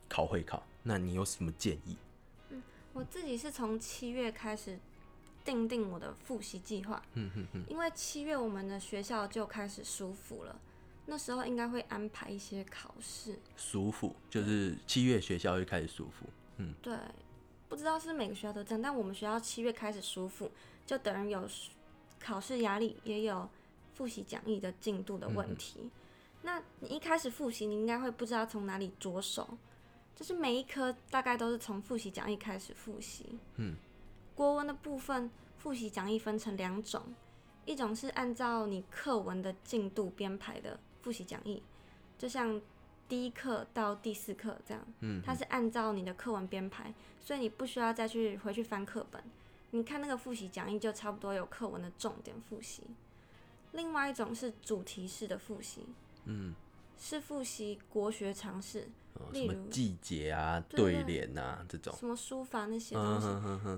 [0.09, 1.95] 考会考，那你有什么建议？
[2.97, 4.79] 我自己是从七月开始
[5.45, 10.59] 定定我的复习计划，嗯嗯嗯，因为七月我们的学校就开始舒服了，
[11.05, 13.37] 那时候应该会安排一些考试。
[13.55, 16.25] 舒服就是七月学校会开始舒服，
[16.57, 16.97] 嗯，对，
[17.69, 20.49] 不知道是每个学校都这样，但我们学校七月开始舒服，
[20.83, 21.47] 就等于有
[22.19, 23.47] 考试压力，也有
[23.93, 25.91] 复习讲义的进度的问题。
[26.41, 29.55] 那你一开始复习，你应该会不知道从哪里着手。
[30.17, 33.37] 就是每一科大概都是从复习讲义开始复习。
[33.57, 33.75] 嗯，
[34.33, 37.03] 国文的部分复习讲义分成两种，
[37.65, 41.61] 一种是按照你课文的进度编排的复习讲义，
[42.17, 42.59] 就像
[43.07, 44.83] 第一课到第四课这样。
[45.01, 49.23] 嗯，它是按照你的课文编排，所以你不需要再去回去翻课本，
[49.69, 52.81] 你看那个复习讲义就差不多有课文的重点复习。
[53.73, 55.85] 另外一种是主题式的复习。
[56.25, 56.55] 嗯。
[56.99, 58.89] 是复习国学常识，
[59.33, 63.27] 什么季节啊、对联啊这种，什么书法那些东西，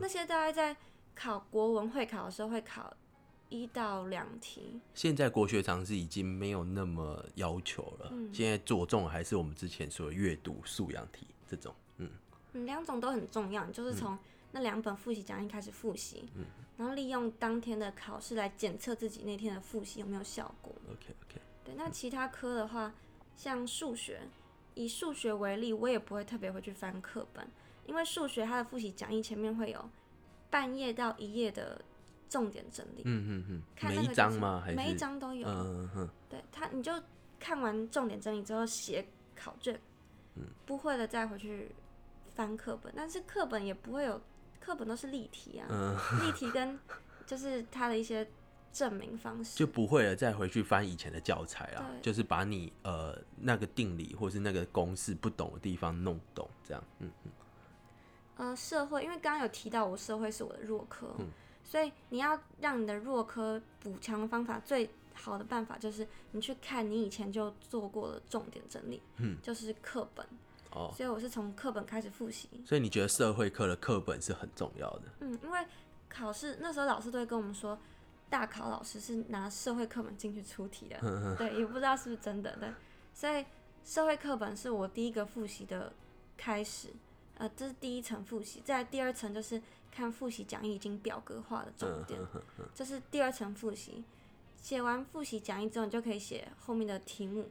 [0.02, 0.76] 那些大概在
[1.16, 2.94] 考国文会考的时候会考
[3.50, 4.80] 一到两题。
[4.94, 12.10] 现在国学常识已经没有那么要求了，现在着重还是我们之前说的阅读素养题这种，嗯，
[12.66, 14.18] 两种都很重要，就是从
[14.52, 16.46] 那两本复习讲义开始复习，嗯，
[16.78, 20.74] 然后利用当天的考试来检测自己那天的复习有没有效果。
[20.90, 21.42] OK OK。
[21.64, 22.94] 对，那其他科的话，
[23.36, 24.22] 像数学，
[24.76, 27.48] 以数学为例，我也不会特别会去翻课本，
[27.86, 29.90] 因为数学它的复习讲义前面会有
[30.50, 31.82] 半页到一页的
[32.30, 33.02] 重点整理。
[33.06, 33.64] 嗯嗯嗯。
[33.90, 34.62] 每一章吗？
[34.64, 35.48] 还是每一章都有？
[35.48, 36.94] 嗯嗯对他，你就
[37.40, 39.06] 看完重点整理之后写
[39.36, 39.80] 考卷。
[40.36, 40.44] 嗯。
[40.66, 41.72] 不会的再回去
[42.36, 44.22] 翻课本，但是课本也不会有，
[44.60, 45.68] 课本都是例题啊。
[45.70, 45.96] 嗯。
[46.26, 46.80] 例题跟
[47.26, 48.28] 就是它的一些。
[48.72, 57.32] 证明方式就不会了，再回去翻以前的教材啊，就是把你呃那个定理或是那个公式不懂的地方弄懂，这样，嗯嗯。
[58.38, 61.08] 呃，社会，因为刚刚有提到我社会是我的弱科，
[61.64, 70.26] 所以你要让你的弱科补强的方法，最好的办法就是你去看你以前就做过的重点整理，嗯，就是课本。
[70.72, 70.94] 哦。
[70.96, 72.48] 所以我是从课本开始复习。
[72.66, 75.02] 所以你觉得社会课的课本是很重要的？
[75.20, 75.60] 嗯，因为
[76.08, 77.78] 考试那时候老师都会跟我们说。
[78.30, 82.70] 大考老师是拿社会课本进去出题的，对，也不知道是不是真的，对，
[83.14, 83.46] 所以
[83.84, 85.92] 社会课本是我第一个复习的
[86.38, 86.90] 开始，
[87.36, 89.62] 呃，这是第一层复习，在第二层就是
[89.92, 92.20] 看复习讲义已经表格化的重点，
[92.74, 94.04] 这是第二层复习，
[94.62, 97.50] 写完复习讲义之后，你就可以写后面的题目。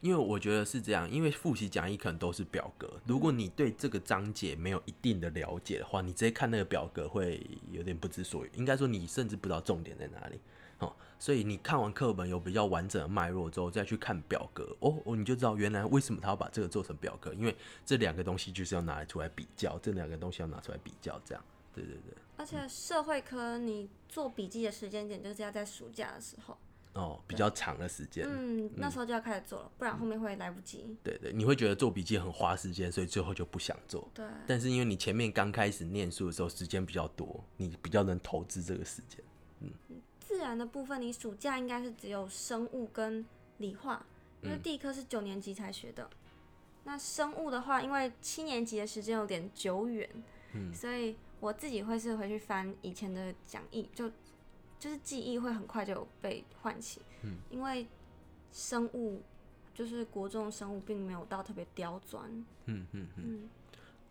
[0.00, 8.50] 因为我觉得是这样，因为复习讲义可能都是表格，如果你对这个章节没有一定的了解的话，你直接看那个表格会有点不知所云。
[8.54, 10.40] 应该说你甚至不知道重点在哪里，
[10.78, 22.14] 哦，所以你看完课本有比较完整的脉络之后，再去看表格，哦哦，你就知道原来为什么他要把这个做成表格，因为这两个东西就是要拿来出来比较，这两个东西要拿出来比较，这样，对对对。
[22.38, 26.56] 而且社会科你做笔记的时间点就是要在暑假的时候。
[26.94, 30.96] 哦，比较长的时间，嗯，那时候就要开始做了，不然后面会来不及。
[31.04, 34.10] 对对，你会觉得做笔记很花时间，所以最后就不想做。
[34.12, 34.26] 对。
[34.44, 39.22] 但是因为你前面刚开始念书的时候时间比较多，你比较能投资这个时间。
[39.60, 39.70] 嗯。
[40.18, 43.24] 自然的部分，你暑假应该是只有生物跟
[43.58, 44.04] 理化，
[44.42, 46.10] 因为第一科是九年级才学的。
[46.82, 50.10] 那生物的话，因为七年级的时间有点久远，
[50.54, 54.10] 嗯，所以我自己会是回去翻以前的讲义，就。
[54.80, 57.86] 就是记忆会很快就被唤起，嗯，因为
[58.50, 59.22] 生物
[59.72, 62.28] 就是国中生物并没有到特别刁钻，
[62.64, 63.48] 嗯嗯嗯。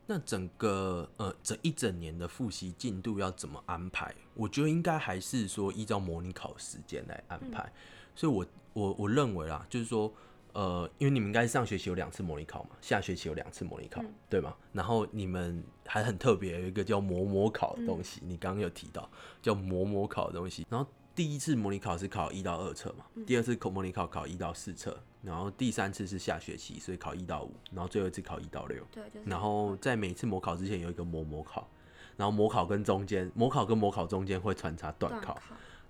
[0.06, 4.16] 那整个呃这一整年的复习进度要怎么安排？
[4.36, 7.70] 我觉得应该还是说依照模拟考时间来安排，
[8.16, 10.14] 所以我我我认为啦，就是说。
[10.54, 14.56] 呃，因为你们应该上学期有两次模拟考嘛，下学期有两次模拟考，对吗？
[14.74, 19.08] 然后你们还很特别，有一个叫模模考的东西，你刚刚有提到
[19.42, 20.66] 叫模模考的东西。
[20.70, 28.84] 然后第一次模拟考是考一到二册嘛，第二次考模拟考考一到四册，然后第三次是下学期，所以考一到五，然后最后一次考一到六。
[28.92, 31.70] 对，然后在每次模考之前有一个模模考，
[32.18, 35.38] 然后模考跟中间模考跟模考中间会穿插段考。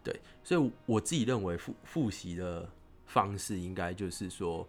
[0.03, 2.69] 对，所以我自己认为复复习的。
[3.09, 4.65] 方式应该就是说，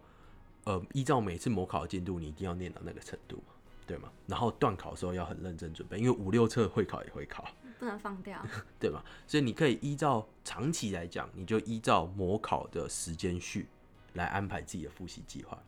[0.64, 3.42] 呃，依照每次模考的进度，你一定要念到那个程度，
[3.87, 4.11] 对吗？
[4.26, 7.46] 然后断考的时候要很认真准备，因为五六册会考也会考，
[7.79, 8.42] 不能放掉，
[8.81, 9.05] 对吗？
[9.26, 13.68] 所以你可以依照长期来讲，你就依照模考的时间序
[14.14, 15.62] 来安排自己的复习计划。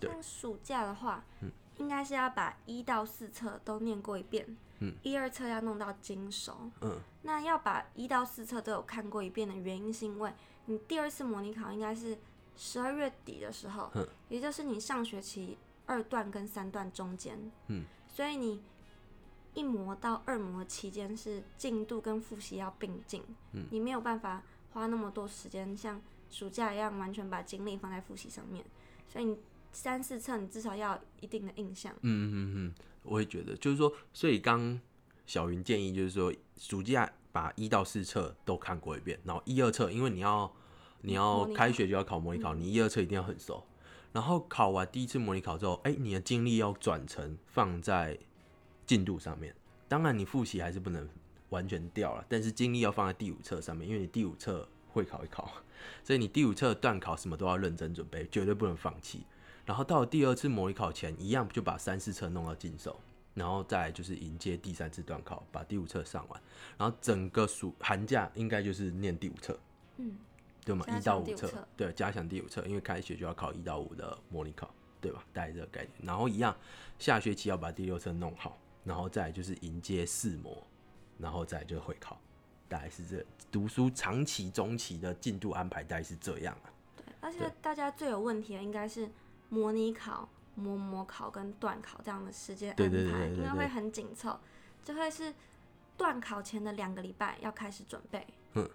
[0.00, 4.44] 对，暑假的话，嗯，应该是要把一到四册都念过一遍，
[4.80, 10.32] 嗯，一二册要弄到精熟，嗯，那要把一到四册都有看过一遍的原因是因为。
[10.66, 12.16] 你第二次模拟考应该是
[12.56, 13.90] 十二月底的时候，
[14.28, 18.60] 也就是你上学期二段跟三段中间，嗯，所以你
[19.54, 26.00] 一模到二模期间是进度跟复习要并进，嗯，你没有办法花那么多时间像
[26.30, 28.64] 暑假一样完全把精力放在复习上面，
[29.08, 29.38] 所以你
[29.72, 34.80] 三四册你至少要一定的印象，嗯嗯嗯，我也觉得，就是说，所以刚
[35.26, 37.10] 小云建议就是说暑假。
[37.36, 40.50] 把一到四册都看过一遍，然后一二册，因为你要
[41.02, 43.62] 你要开学就要考模拟考，你一二册一定要很熟。
[44.10, 48.18] 然后考完第一次模拟考之后，哎，你的精力要转成放在
[48.86, 49.54] 进度上面。
[49.86, 51.06] 当然，你复习还是不能
[51.50, 55.52] 完全掉了，但是精力要放在第五册上面，因为你第五册会考一考，
[56.02, 59.26] 所以你第五册断考什么都要认真准备，绝对不能放弃。
[59.66, 62.98] 然后到了第二次模拟考前，一样就把三四册弄到进手。
[63.36, 66.42] 然后再就是迎接第三次段考，把第五册上完，
[66.78, 69.58] 然后整个暑寒假应该就是念第五册，
[69.98, 70.16] 嗯，
[70.64, 70.86] 对吗？
[70.88, 75.22] 一到五册，对，加强第五册，因为开学就要考一到五的模拟考，对吧？
[75.34, 75.92] 大概这个概念。
[76.02, 76.56] 然后一样，
[76.98, 80.66] 下学期要把第六册弄好，然后再就是迎接四模，
[81.18, 82.18] 然后再就会考，
[82.70, 83.22] 大概是这
[83.52, 86.72] 读书长期、中期的进度安排大概是这样啊。
[86.96, 89.10] 对，而且大家最有问题的应该是
[89.50, 90.26] 模拟考、
[90.56, 94.36] 模模考跟段考这样的时间安排，因为会很紧凑，
[94.82, 95.32] 就会是
[95.96, 98.68] 段考前的两个礼拜要开始准备，嗯，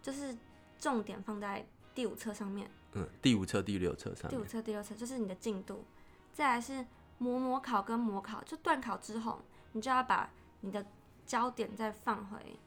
[0.00, 0.34] 就是
[0.78, 5.84] 重点放在第五册上面，嗯，第五册、第六册上，第五册、第六册就是你的进度，
[6.32, 6.86] 再来是
[7.18, 10.86] 模模考跟模考，就段考之后，你就要把你的
[11.26, 12.58] 焦点再放回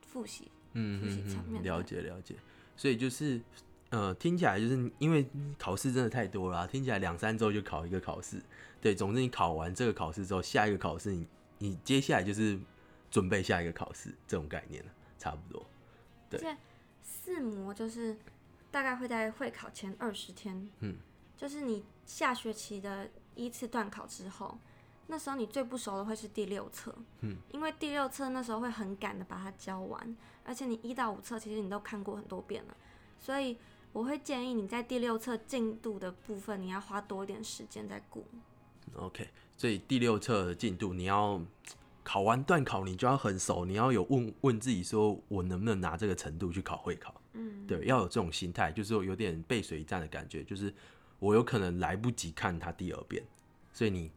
[0.00, 0.50] 复习。
[0.74, 2.36] 嗯复习层面，了解了解，
[2.76, 3.40] 所以就是
[3.90, 5.26] 呃，听起来就是因为
[5.58, 8.42] 考试真的太多了，听起来两三周就考一个考试，
[8.80, 11.26] 对，总之你考完这个考试之后，下一个考试你
[11.58, 12.58] 你接下来就是
[13.10, 15.64] 准备下一个考试这种概念了，差不多。
[16.28, 16.56] 对，
[17.02, 18.16] 四模就是
[18.70, 20.96] 大概会在会考前二十天，嗯，
[21.36, 24.58] 就是你下学期的一次段考之后。
[25.10, 30.14] 那时候你最不熟的会是第六册，嗯，因为第六册那时候会很赶的把它教完，
[30.44, 32.76] 而且你一到五册其实你都看过很多遍了，
[33.18, 33.56] 所以
[33.92, 38.24] 我会建议你在第六册进度的部分你要花多一点时间在顾。
[38.94, 41.40] OK，所以第六册的进度你要
[42.02, 47.20] 考完段考，你就要很熟，你要有问问自己说，我能不能拿这个程度去考会考？
[47.32, 50.72] 嗯，对，要有这种心态，就是有点背水一战的感觉，就是
[51.18, 53.24] 我有可能来不及看它第二遍，
[53.72, 54.10] 所以你。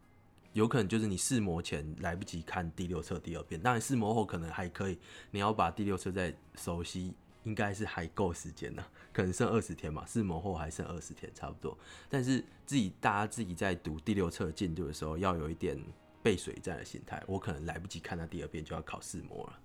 [0.54, 4.98] 有可能就是你试模前来不及看第六册第二遍，当然试模后可能还可以。
[5.32, 7.14] 你要把第六册再熟悉，
[7.44, 10.06] 应该是还够时间呢，可能剩二十天嘛。
[10.06, 11.78] 试模后还剩二十天，差不多。
[12.10, 15.78] 但是自己大家自己在读第六册进度的时候，要有一点
[16.22, 17.24] 背水战的心态。
[17.28, 19.60] 我可能来不及看到第二遍，就要考试模了。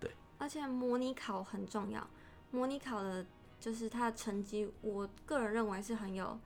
[0.00, 0.10] 对。
[0.38, 2.08] 而且模拟考很重要，
[2.50, 3.26] 模拟考的
[3.60, 6.38] 就是它的成绩，我个人认为是很有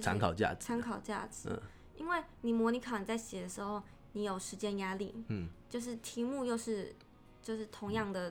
[0.00, 0.64] 参考价值。
[0.64, 1.48] 参考价值。
[1.50, 1.62] 嗯。
[1.96, 3.82] 因为你模拟考你在写的时候，
[4.12, 6.94] 你有时间压力，嗯，就是题目又是
[7.42, 8.30] 就是同样的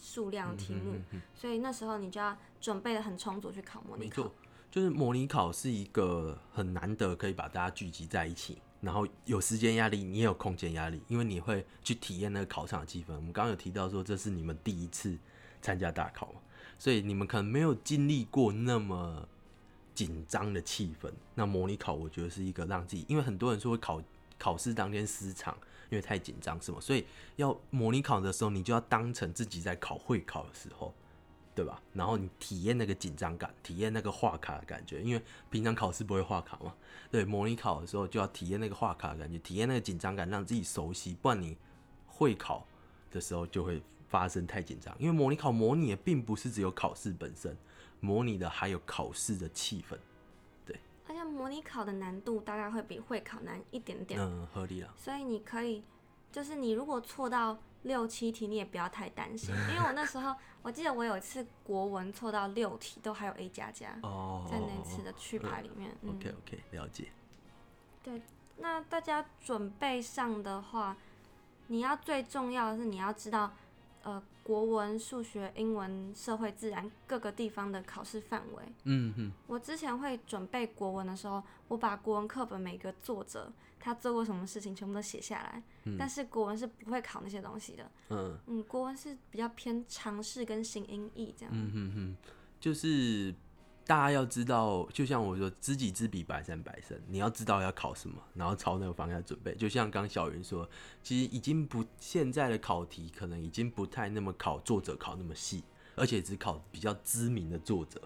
[0.00, 1.00] 数量题目，
[1.34, 4.22] 所以那时候你就要准备的很充足去考模拟考。
[4.22, 4.34] 没错，
[4.70, 13.14] 就是模拟考是一个很难得可以把大家聚集在一起，然后有时间压力，你也有空间压力，因为你会去体验那个考场的气氛。
[13.14, 15.16] 我们刚刚有提到说这是你们第一次
[15.60, 16.34] 参加大考，
[16.78, 19.28] 所以你们可能没有经历过那么。
[19.96, 23.98] 紧张的气氛，那模拟考我觉得是一个让自己，因为很多人说会考
[24.38, 25.56] 考试当天失常，
[25.90, 26.78] 因为太紧张，是吗？
[26.80, 27.04] 所以
[27.36, 30.94] 要模拟考的时候，你就要当成自己在考会考的时候，
[31.54, 31.80] 对吧？
[31.92, 36.74] 然后你体验那个紧张感，体验那个画卡的感觉，因为平常考试不会画卡嘛，
[37.10, 41.56] 对，模拟考的时候就要体验那个画卡的感觉，体验那个紧张感，让自己熟悉，不然你
[42.06, 42.66] 会考
[43.10, 47.56] 的时候就会发生太紧张，因为模拟考模拟的并不是只有考试本身。
[47.98, 49.96] 模拟的还有考试的气氛，
[51.08, 54.92] 而且模拟考的难度大概会比会考难一点点，嗯，合理了。
[54.96, 55.82] 所以你可以，
[56.32, 65.90] 就是你如果错到六七题，你也不要太担心，因为我那时候我记得我有一次国文错到六题都还有 A 加加哦，在那次的去牌里面。
[66.08, 67.08] OK OK，了解。
[68.02, 68.20] 对，
[68.56, 70.96] 那大家准备上的话，
[71.68, 73.52] 你要最重要的是你要知道。
[74.06, 78.62] 呃，国文、数学、英文、社会、自然各个地方的考试范围。
[78.84, 79.32] 嗯哼。
[79.48, 85.60] 我之前会准备国文的时候，我把国文课本每个作者他做过什么事情全部都写下来。
[85.86, 85.96] 嗯。
[85.98, 87.90] 但是国文是不会考那些东西的。
[88.10, 88.38] 嗯。
[88.46, 91.52] 嗯，国文是比较偏常识跟形音义这样。
[91.52, 92.16] 嗯哼哼，
[92.60, 93.34] 就是。
[93.86, 97.00] 大家要知道，就像我说，知己知彼，百战百胜。
[97.06, 99.54] 你要知道要考什么，然后朝那个方向准备。
[99.54, 100.68] 就像刚小云说，
[101.04, 105.62] 其实已经不现在的考题可能已经不太那么考作者考那么细，
[105.94, 108.02] 而且只考比较知名的作者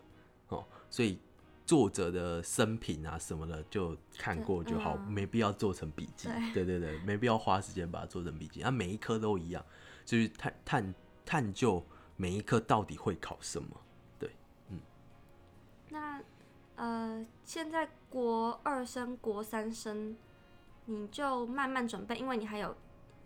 [0.48, 0.62] 哦。
[0.90, 1.18] 所以
[1.64, 6.28] 作者的生平啊什么的就看过就好，没必要做成笔记。
[6.52, 8.60] 对对对，没必要花时间把它做成笔记。
[8.60, 9.64] 那每一科都一样，
[10.04, 11.82] 就是探探探究
[12.16, 13.80] 每一科到底会考什么。
[15.90, 16.22] 那，
[16.76, 20.16] 呃，现在国二升国三升，
[20.86, 22.76] 你就慢慢准备，因为你还有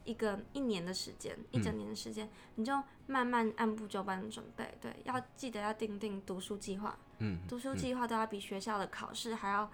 [0.05, 2.73] 一个一年的时间，一整年的时间，你就
[3.07, 4.77] 慢慢按部就班的准备。
[4.81, 6.99] 对，要记得要定定读书计划。
[7.19, 9.71] 嗯，读书计划都要比学校的考试还要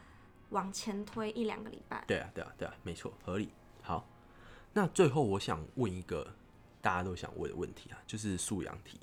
[0.51, 2.05] 往前推一两个礼拜。
[2.07, 3.49] 对啊，对啊，对啊，没错，合理。
[3.83, 4.05] 好，
[4.73, 6.35] 那最后我想问一个
[6.83, 8.99] 大家都想问的问题啊，就是素养题。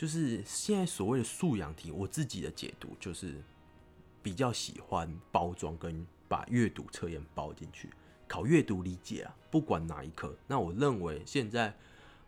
[0.00, 3.34] 就是现在所谓的素养题，我自己的解读就是
[4.22, 7.90] 比较喜欢包装跟把阅读测验包进去，
[8.26, 10.34] 考阅读理解啊，不管哪一科。
[10.46, 11.76] 那我认为现在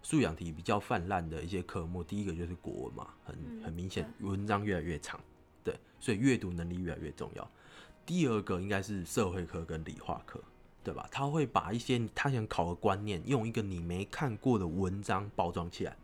[0.02, 5.18] 素养题比较泛滥的一些科目，第一个就是国文嘛，很很明显文章越来越长，
[5.64, 7.50] 对，所以阅读能力越来越重要。
[8.04, 10.38] 第二个应该是社会科跟理化科，
[10.84, 11.08] 对吧？
[11.10, 15.96] 他会把一些他想考的观念，用一个你没看过的文章包装起来。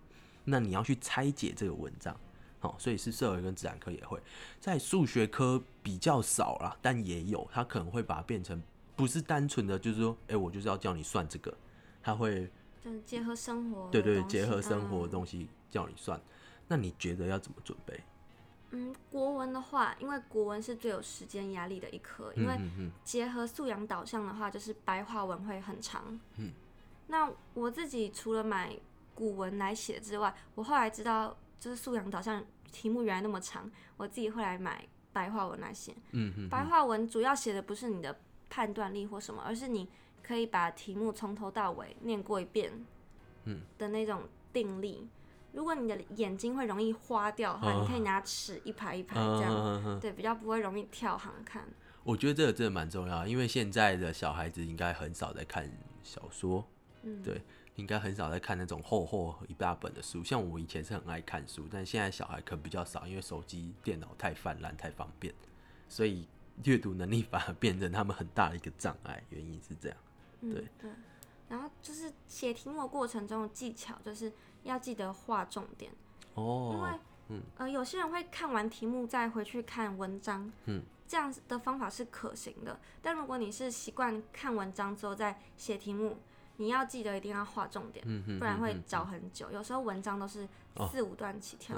[0.51, 2.19] 那你要去拆解这个文章，
[2.59, 4.21] 好，所以是社会跟自然科也会
[4.59, 8.61] 在数学科比较少啦，但也有，他可能会把它变成
[8.97, 11.55] 不是单纯的，就是说，哎，我就是要叫你算这个，
[12.03, 12.51] 他会
[12.83, 16.21] 就是结合生活，对对，结合生活的东西叫你算。
[16.67, 18.01] 那你觉得要怎么准备？
[18.71, 22.59] 嗯，国文的话，因为国文是最有时间压力的一科，因为
[23.05, 26.21] 结合素养导向的话，就是白话文会很长。
[26.37, 26.53] 嗯，
[27.07, 28.79] 那我自己除了买
[29.19, 35.93] 古文来写之外，我后来知道，就是素养导向题目原来那么长，我自己会来买白话文来写。
[36.13, 38.17] 嗯嗯，白话文主要写的不是你的
[38.49, 39.89] 判断力或什么，而是你
[40.23, 42.73] 可以把题目从头到尾念过一遍，
[43.47, 45.09] 嗯的那种定力。
[45.53, 51.65] 如果你的眼睛会容易花掉的话，你可以拿尺一排一排这样，对，比较不会容易跳行看。
[52.05, 55.69] 我觉得这个真的蛮重要，因为现在的小孩子应该很少在看
[56.05, 56.65] 小说，
[57.03, 57.43] 嗯，对，
[57.79, 60.23] 应该很少在看那种厚厚一大本的书。
[60.23, 65.35] 像我以前是很爱看书，但现在小孩可能比较少，因为手机、电脑太泛滥、太方便，
[65.89, 66.29] 所以
[66.65, 69.23] 阅读能力反而变成他们很大的一个障碍。
[69.31, 69.97] 原因是这样，
[70.43, 70.91] 对对。
[71.49, 74.33] 然后就是写题目过程中的技巧，就是。
[74.65, 75.91] 要记得划重点
[76.35, 76.91] 哦，因为
[77.29, 82.79] 嗯呃，有些人会看完题目再回去看文章，嗯，这样的方法是可行的。
[83.01, 86.19] 但如果你是习惯看文章之后再写题目，
[86.59, 88.05] 你要记得一定要画重点，
[88.39, 89.51] 不然会找很久。
[89.51, 90.47] 有时候文章都是
[90.91, 91.77] 四五段起跳。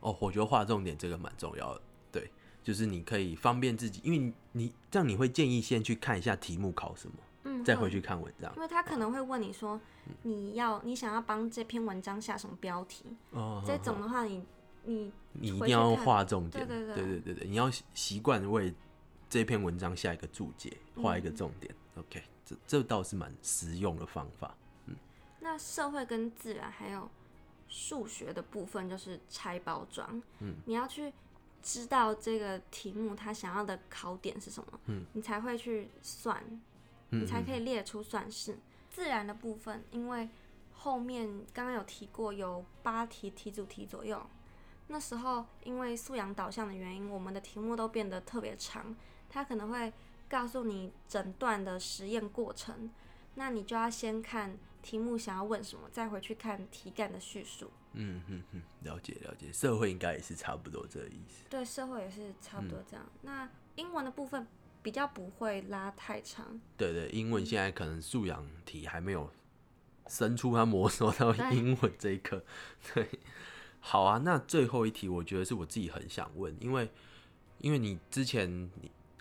[0.00, 1.80] 哦，我觉得画重点这个蛮重要的，
[2.10, 2.30] 对，
[2.62, 7.14] 就是你可以方便自己，因为你这样你会建议先去看一下题目考什么。
[7.44, 9.80] 嗯，再回去看文章，因为他可能会问你说，
[10.24, 13.04] 你要你想要帮这篇文章下什么标题？
[13.30, 14.44] 哦，这种的话，你
[14.84, 18.74] 你你一定要画重点，对对对对对对，你要习惯为
[19.30, 21.72] 这篇文章下一个注解，画一个重点。
[21.96, 24.56] OK，这这倒是蛮实用的方法。
[24.86, 24.96] 嗯，
[25.38, 27.08] 那社会跟自然还有
[27.68, 30.20] 数学的部分就是拆包装。
[30.40, 31.12] 嗯，你要去
[31.62, 36.42] 知道这个题目它想要的考点是什么，嗯，你才会去算。
[37.12, 38.56] 你才可以列出算式。
[38.88, 40.28] 自然的部分，因为
[40.72, 44.20] 后面刚刚有提过，有八题题主题左右。
[44.88, 48.94] 那时候因为素养导向的原因，我们的题目都变得特别长。
[49.30, 49.90] 他可能会
[50.28, 52.90] 告诉你整段的实验过程，
[53.36, 57.70] 那你就要先看题目想要问什么，再回去看题干的叙述。
[57.94, 59.50] 嗯嗯嗯，了解了解。
[59.50, 61.46] 社会应该也是差不多这个意思。
[61.48, 63.06] 对，社会也是差不多这样。
[63.22, 64.46] 那英文的部分。
[64.82, 66.58] 比较不会拉太长。
[66.78, 69.30] 对对，英文现在可能素养题还没有
[70.06, 72.42] 生出它摸索到英文这一刻。
[72.94, 73.06] 对，
[73.80, 76.90] 好啊，那最后一题，我觉得是我自己很想问，因为
[77.58, 78.70] 因为你之前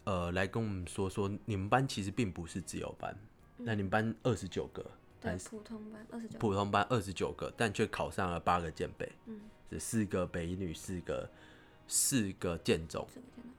[0.04, 3.16] 呃来跟我们说说，你们班其实并不是自由班，
[3.58, 4.86] 那你们班二十九个，
[5.22, 11.30] 对，普通班二十九，普通班二十九个，但却考上了八个建北，嗯，是四个北女，四个
[11.88, 13.08] 四个建中，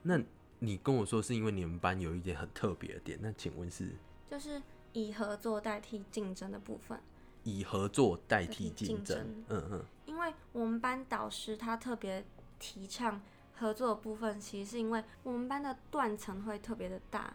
[0.02, 0.20] 那。
[0.62, 3.94] 你跟我说是因为你们班有一点很特别的点，那请问是？
[4.30, 4.60] 就是
[4.92, 7.00] 以合作代替竞争的部分。
[7.44, 9.84] 以合作代替竞争，嗯嗯。
[10.04, 12.22] 因为我们班导师他特别
[12.58, 13.22] 提倡
[13.60, 17.32] 合作的部分，其实是因为我们班的断层会特别的大，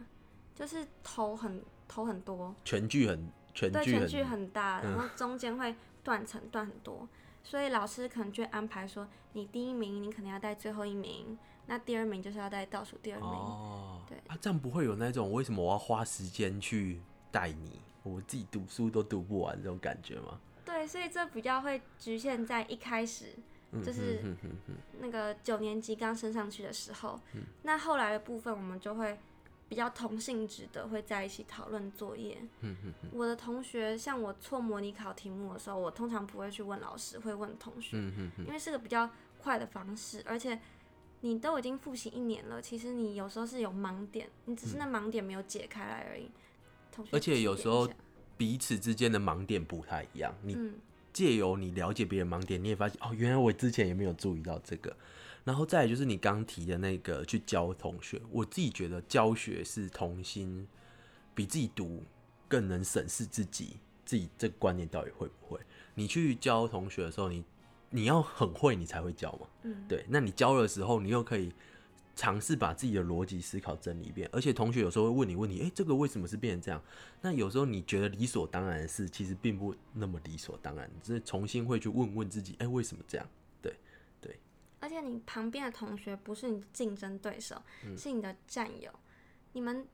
[0.53, 7.07] 就是头很头很多，全剧很全对全剧很大，然后中间会断层断很多，
[7.43, 11.38] 所以老师可能就会安排说，你第一名你可能要带最后一名。
[11.67, 14.15] 那第二名就是要带倒数第二名，哦，对。
[14.28, 17.01] 啊，这样不会有那种为什么我要花时间去
[17.32, 20.39] 带你，我自己读书都读不完这种感觉吗？
[20.63, 23.34] 对，所以这比较会局限在一开始，
[23.84, 24.21] 就是
[24.99, 27.19] 那个九年级刚升上去的时候，
[27.63, 29.17] 那后来的部分我们就会
[29.67, 32.38] 比较同性质的会在一起讨论作业。
[33.11, 37.97] 我的同学像我错模拟考题目的时候，我通常不会去问老师，会问同学，
[38.39, 39.09] 因为是个比较
[39.39, 40.59] 快的方式，而且。
[41.21, 46.30] 你都已经复习一年了，其实你有时候是有盲点，你只是那盲点没有解开来而已。
[47.09, 47.89] 而且有时候
[48.38, 50.55] 彼此之间的盲点不太一样，你
[51.16, 54.93] 借由你了解别人盲点，你也发现哦，原来我之前也没有注意到这个。
[55.45, 60.68] 然后再就是你刚提的那个去教同学，我自己觉得教学是同心，
[61.34, 62.03] 比自己读
[62.49, 65.59] 更能审视自己，自己这个观念到底会不会。
[65.93, 67.43] 你去教同学的时候，你。
[67.91, 69.47] 你要很会，你才会教嘛。
[69.61, 70.03] 嗯，对。
[70.09, 71.53] 那你教的时候，你又可以
[72.16, 74.30] 尝试把自己的逻辑思考整理一遍。
[74.32, 76.82] 而且同学有时候会问你问题，哎，这个为什么是变成这样？
[77.22, 80.89] 那有时候你觉得理所当然的事，其实并不那么理所当然。
[81.03, 83.28] 只是重新会去问问自己，哎，为什么这样？
[83.61, 83.76] 对，
[84.22, 84.39] 对。
[84.80, 87.61] 而且你旁边的同学不是你的竞争对手，
[87.97, 88.91] 是你的战友。
[89.53, 89.88] 你们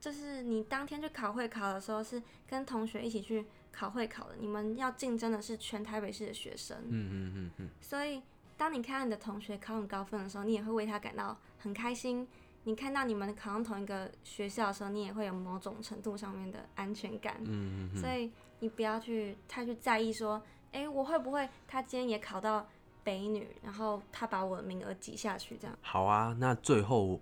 [0.00, 6.76] 就是你当天去考会考的时候，是跟同学一起去考会考的，你们要竞争的是全台北市的学生。
[6.88, 7.68] 嗯嗯嗯嗯。
[7.80, 8.20] 所以，
[8.62, 12.28] 当你看到你的同学考很高分的时候，你也会为他感到很开心。
[12.62, 17.38] 你看到你们考上同一个学校的时候，你也会有某种程度上面的安全感。
[17.44, 18.00] 嗯嗯。
[18.00, 20.40] 所以你不要去太去在意说，
[20.70, 22.64] 哎，我会不会他今天也考到
[23.02, 25.76] 北女，然后他把我的名额挤下去这样？
[25.82, 27.20] 好啊，那最后，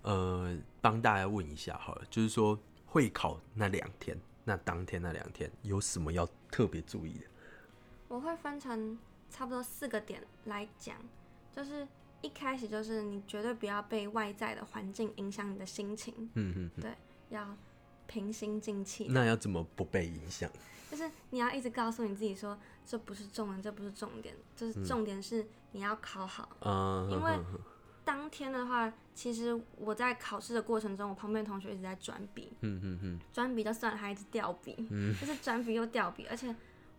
[0.00, 7.26] 呃，帮大家问一下好了，就是说会考那两天，那当天那两天有什么要特别注意的？
[8.08, 8.98] 我会分成
[9.30, 10.96] 差不多四个点来讲，
[11.52, 11.86] 就是。
[12.20, 16.92] 一开始就是你绝对不要被外在的环境影响你的心情，嗯嗯，对，
[17.28, 17.56] 要
[18.08, 19.06] 平心静气。
[19.10, 20.50] 那要怎么不被影响？
[20.90, 26.48] 就是你要一直告诉你自己说，这不是重点，这不是重点，就是重点是你要考好。
[26.62, 27.38] 嗯，因为
[28.04, 34.74] 当天的话，其实我在考试的过程中，我旁边同学一直在转笔，嗯嗯嗯，转笔就算了，还一直掉笔，
[35.20, 36.52] 就是转笔又掉笔，而且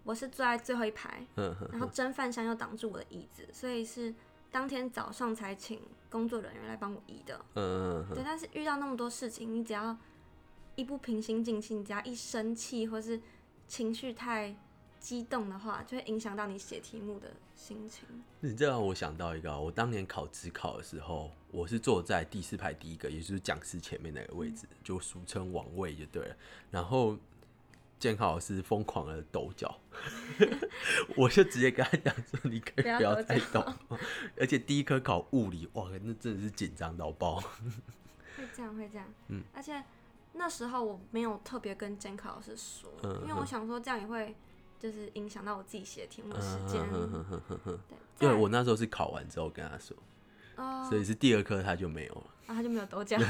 [0.10, 1.24] 我是坐在最后一排，
[1.72, 4.14] 然后蒸饭箱又挡住我的椅子，所以是。
[4.52, 5.80] 当天早上才请
[6.10, 8.24] 工作人员来帮我移的，嗯，对。
[8.26, 9.96] 但是遇到那么多事情，你只要
[10.74, 13.22] 一不平心静气，你只要一生气或是
[13.68, 14.56] 情绪太
[15.00, 18.08] 激动的话，就会影响到你写题目的心情。
[18.40, 26.36] 你这让我想到一个，我当年考职考的时候，我是坐在第四排第一个，也就是讲师前面那个位置，就俗称王位就对了。
[26.72, 27.16] 然后。
[28.00, 29.80] 监考老师疯狂的抖脚，
[31.18, 33.64] 我就直接跟他讲说：“你可以不要再抖。”
[34.40, 37.36] 而且第一科考物理，哇，那真的是紧张到爆。
[37.36, 39.06] 会这样，会这样。
[39.28, 39.44] 嗯。
[39.54, 39.84] 而且
[40.34, 42.90] 那时候我没有特别跟监考老师说，
[43.22, 44.34] 因为我想说这样也会
[44.80, 46.82] 就是影响到我自己写题目的时间。
[48.18, 49.96] 对，我那时候是考完之后跟他说，
[50.90, 53.18] 所以是第二科他就没有了，啊，他就没有抖脚。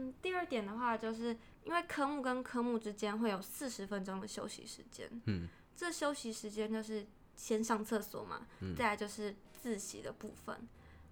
[0.00, 1.36] 嗯，第二点的话就是。
[1.62, 5.46] 因为科目跟科目之间会有四十分钟的休息时间，嗯，
[5.76, 10.56] 这休息时间就是先上厕所嘛，再来就是自习的部分。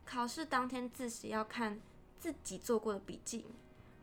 [0.07, 1.79] 考试当天自习要看
[2.19, 3.45] 自己做过的笔记，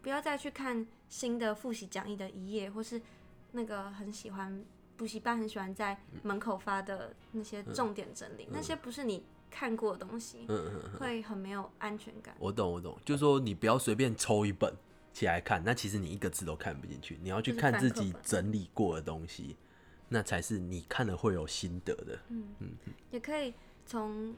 [0.03, 3.01] 不要再去看新的复习讲义的一页，或是
[3.53, 4.63] 那个很喜欢
[4.95, 9.25] 补习班很喜欢在门口发的那些重点整理，那些不是你
[9.55, 10.45] 看过的东西，
[10.99, 12.35] 会很没有安全感。
[12.39, 14.75] 我懂，我懂，就是说你不要随便抽一本。
[15.13, 17.17] 起来看，那其实你一个字都看不进去。
[17.23, 19.55] 你要去看自己整理过的东西，
[20.09, 22.19] 那才是你看了会有心得的。
[22.27, 22.69] 嗯嗯，
[23.11, 23.53] 也可以
[23.85, 24.35] 从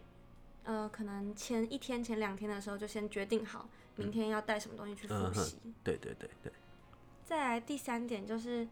[0.66, 5.58] 呃，可能前一天、前两天的时候就先决定好，明天要带什么东西去复习。
[5.84, 6.52] 对对对对。
[7.26, 8.68] 再来第三点就是，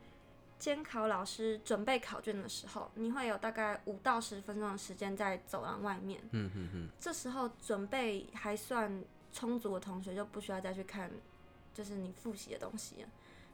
[0.65, 6.19] 监考老师准备考卷的时候，你会有大概五到十分钟的时间在走廊外面。
[6.31, 6.89] 嗯嗯嗯。
[6.99, 11.11] 这时候准备还算充足的同学就不需要再去看。
[11.71, 13.05] 就是你复习的东西，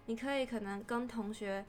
[0.06, 1.66] 你可以可能跟同学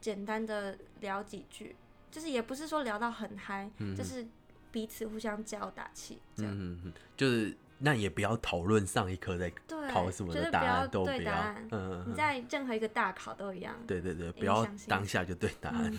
[0.00, 1.76] 简单的聊几句，
[2.10, 4.26] 就是也不是说聊到很嗨，就是
[4.72, 6.52] 彼此互相加油打气，这样。
[6.54, 9.52] 嗯嗯就是那也不要讨论上一科在
[9.92, 11.54] 考什么的答案，都不要。
[11.70, 13.74] 嗯你在任何一个大考都一样。
[13.86, 15.92] 对对对，不要当下就对答案。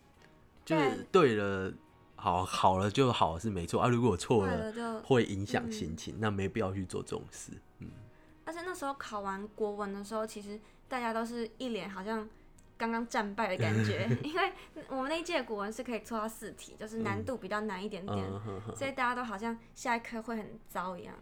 [0.64, 1.72] 就是对了，
[2.16, 3.88] 好好了就好是没错啊。
[3.88, 7.52] 如果错了，会影响心情，那没必要去做这种事。
[7.80, 7.90] 嗯。
[8.46, 12.28] 而且那时候考完国文的时候，其实大家都是一脸好像
[12.76, 14.52] 刚刚战败的感觉， 因为
[14.88, 18.24] 我们那一届古文是可以错到四题，就是难度比较难一点点，
[18.74, 21.14] 所以大家都好像下一科会很糟一样。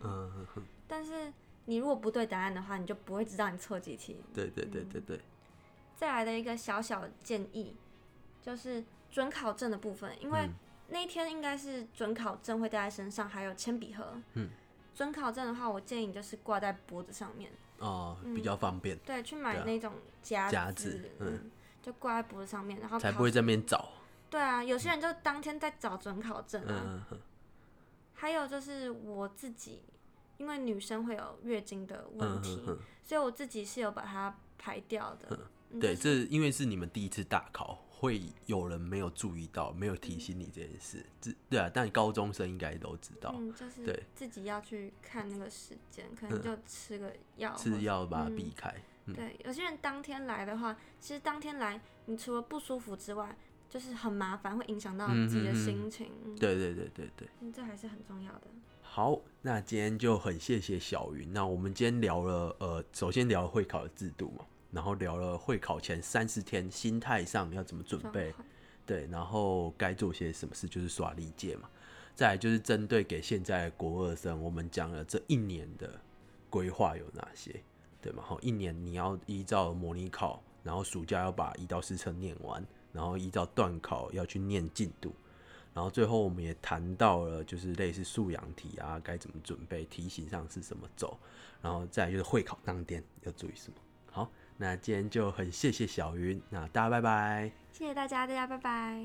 [0.88, 1.32] 但是
[1.66, 4.22] 你如果不对答案的话，你就不会知道你错几题。
[4.34, 5.20] 对对对对对。
[5.94, 7.76] 再来的一个小小建议，
[8.40, 10.50] 就是准考证的部分，因为
[10.88, 14.20] 那一天应该是准考证会带在身上，还有铅笔盒。
[14.34, 14.48] 嗯。
[14.94, 17.50] 准考证的话，我建议你就是挂在脖子上面
[17.82, 18.96] 哦，比较方便。
[19.04, 21.50] 对，去买那种夹夹子，嗯，
[21.82, 23.88] 就挂在脖子上面，然后才不会在那边找。
[24.30, 27.06] 对啊，有些人就当天在找准考证啊。
[28.14, 29.82] 还有就是我自己，
[30.38, 32.64] 因为女生会有月经的问题，
[33.02, 35.38] 所以我自己是有把它排掉的。
[35.80, 37.84] 对，这因为是你们第一次大考。
[38.02, 48.74] 会有人没有注意到，没有提醒你这件事，这对啊，但高中生应该都知道，嗯，就是对自己要去看那个时间，可能就吃个药，吃药把它避开。
[49.14, 53.36] 对，有些人当天来的话，其实当天来，你除了不舒服之外，
[53.70, 56.10] 就是很麻烦，会影响到自己的心情。
[56.40, 58.48] 对对对对对，这还是很重要的。
[58.82, 61.32] 好，那今天就很谢谢小云。
[61.32, 64.44] 那我们今天聊了，呃，首先聊会考的制度嘛。
[64.72, 68.34] 然后聊了会考前三十天心态上要怎么准备，
[68.84, 71.68] 对，然后该做些什么事，就是耍历届嘛。
[72.14, 76.00] 再来就是针对给现在国二生，我们讲了这一年的
[76.50, 77.62] 规划有哪些，
[78.00, 78.22] 对吗？
[78.26, 85.14] 好，一年你要依照模拟考然后暑假要把一到四册念完，然后依照段考要去念进度。
[85.74, 91.18] 然后最后我们也谈到了，就是类似素养题啊，该怎么准备，题型上是怎么走，
[91.62, 93.78] 然后再就是会考当天要注意什么。
[94.52, 97.50] 好，那今天就很谢谢小云，那大家拜拜。
[97.72, 99.02] 谢谢大家，大家拜拜。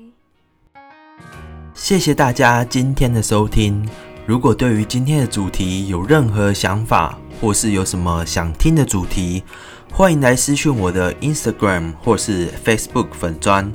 [1.74, 3.88] 谢谢大家今天的收听。
[4.26, 9.42] 如果对于今天的主题有任何想法，或是有什么想听的主题，
[9.90, 13.72] 欢迎来私讯我的 Instagram 或是 Facebook 粉砖。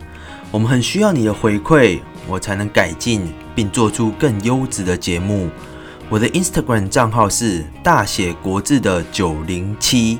[0.51, 2.01] 我们很需要你的回馈。
[2.26, 5.49] 我才能改进并做出更优质的节目。
[6.09, 10.19] 我的 Instagram 账号是大写国字的九零七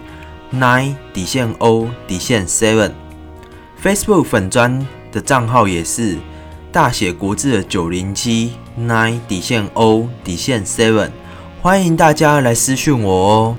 [0.54, 6.18] nine 底线 O 底线 seven，Facebook 粉砖的账号也是
[6.72, 11.10] 大写国字的九零七 nine 底线 O 底线 seven，
[11.62, 13.58] 欢迎大家来私讯我哦。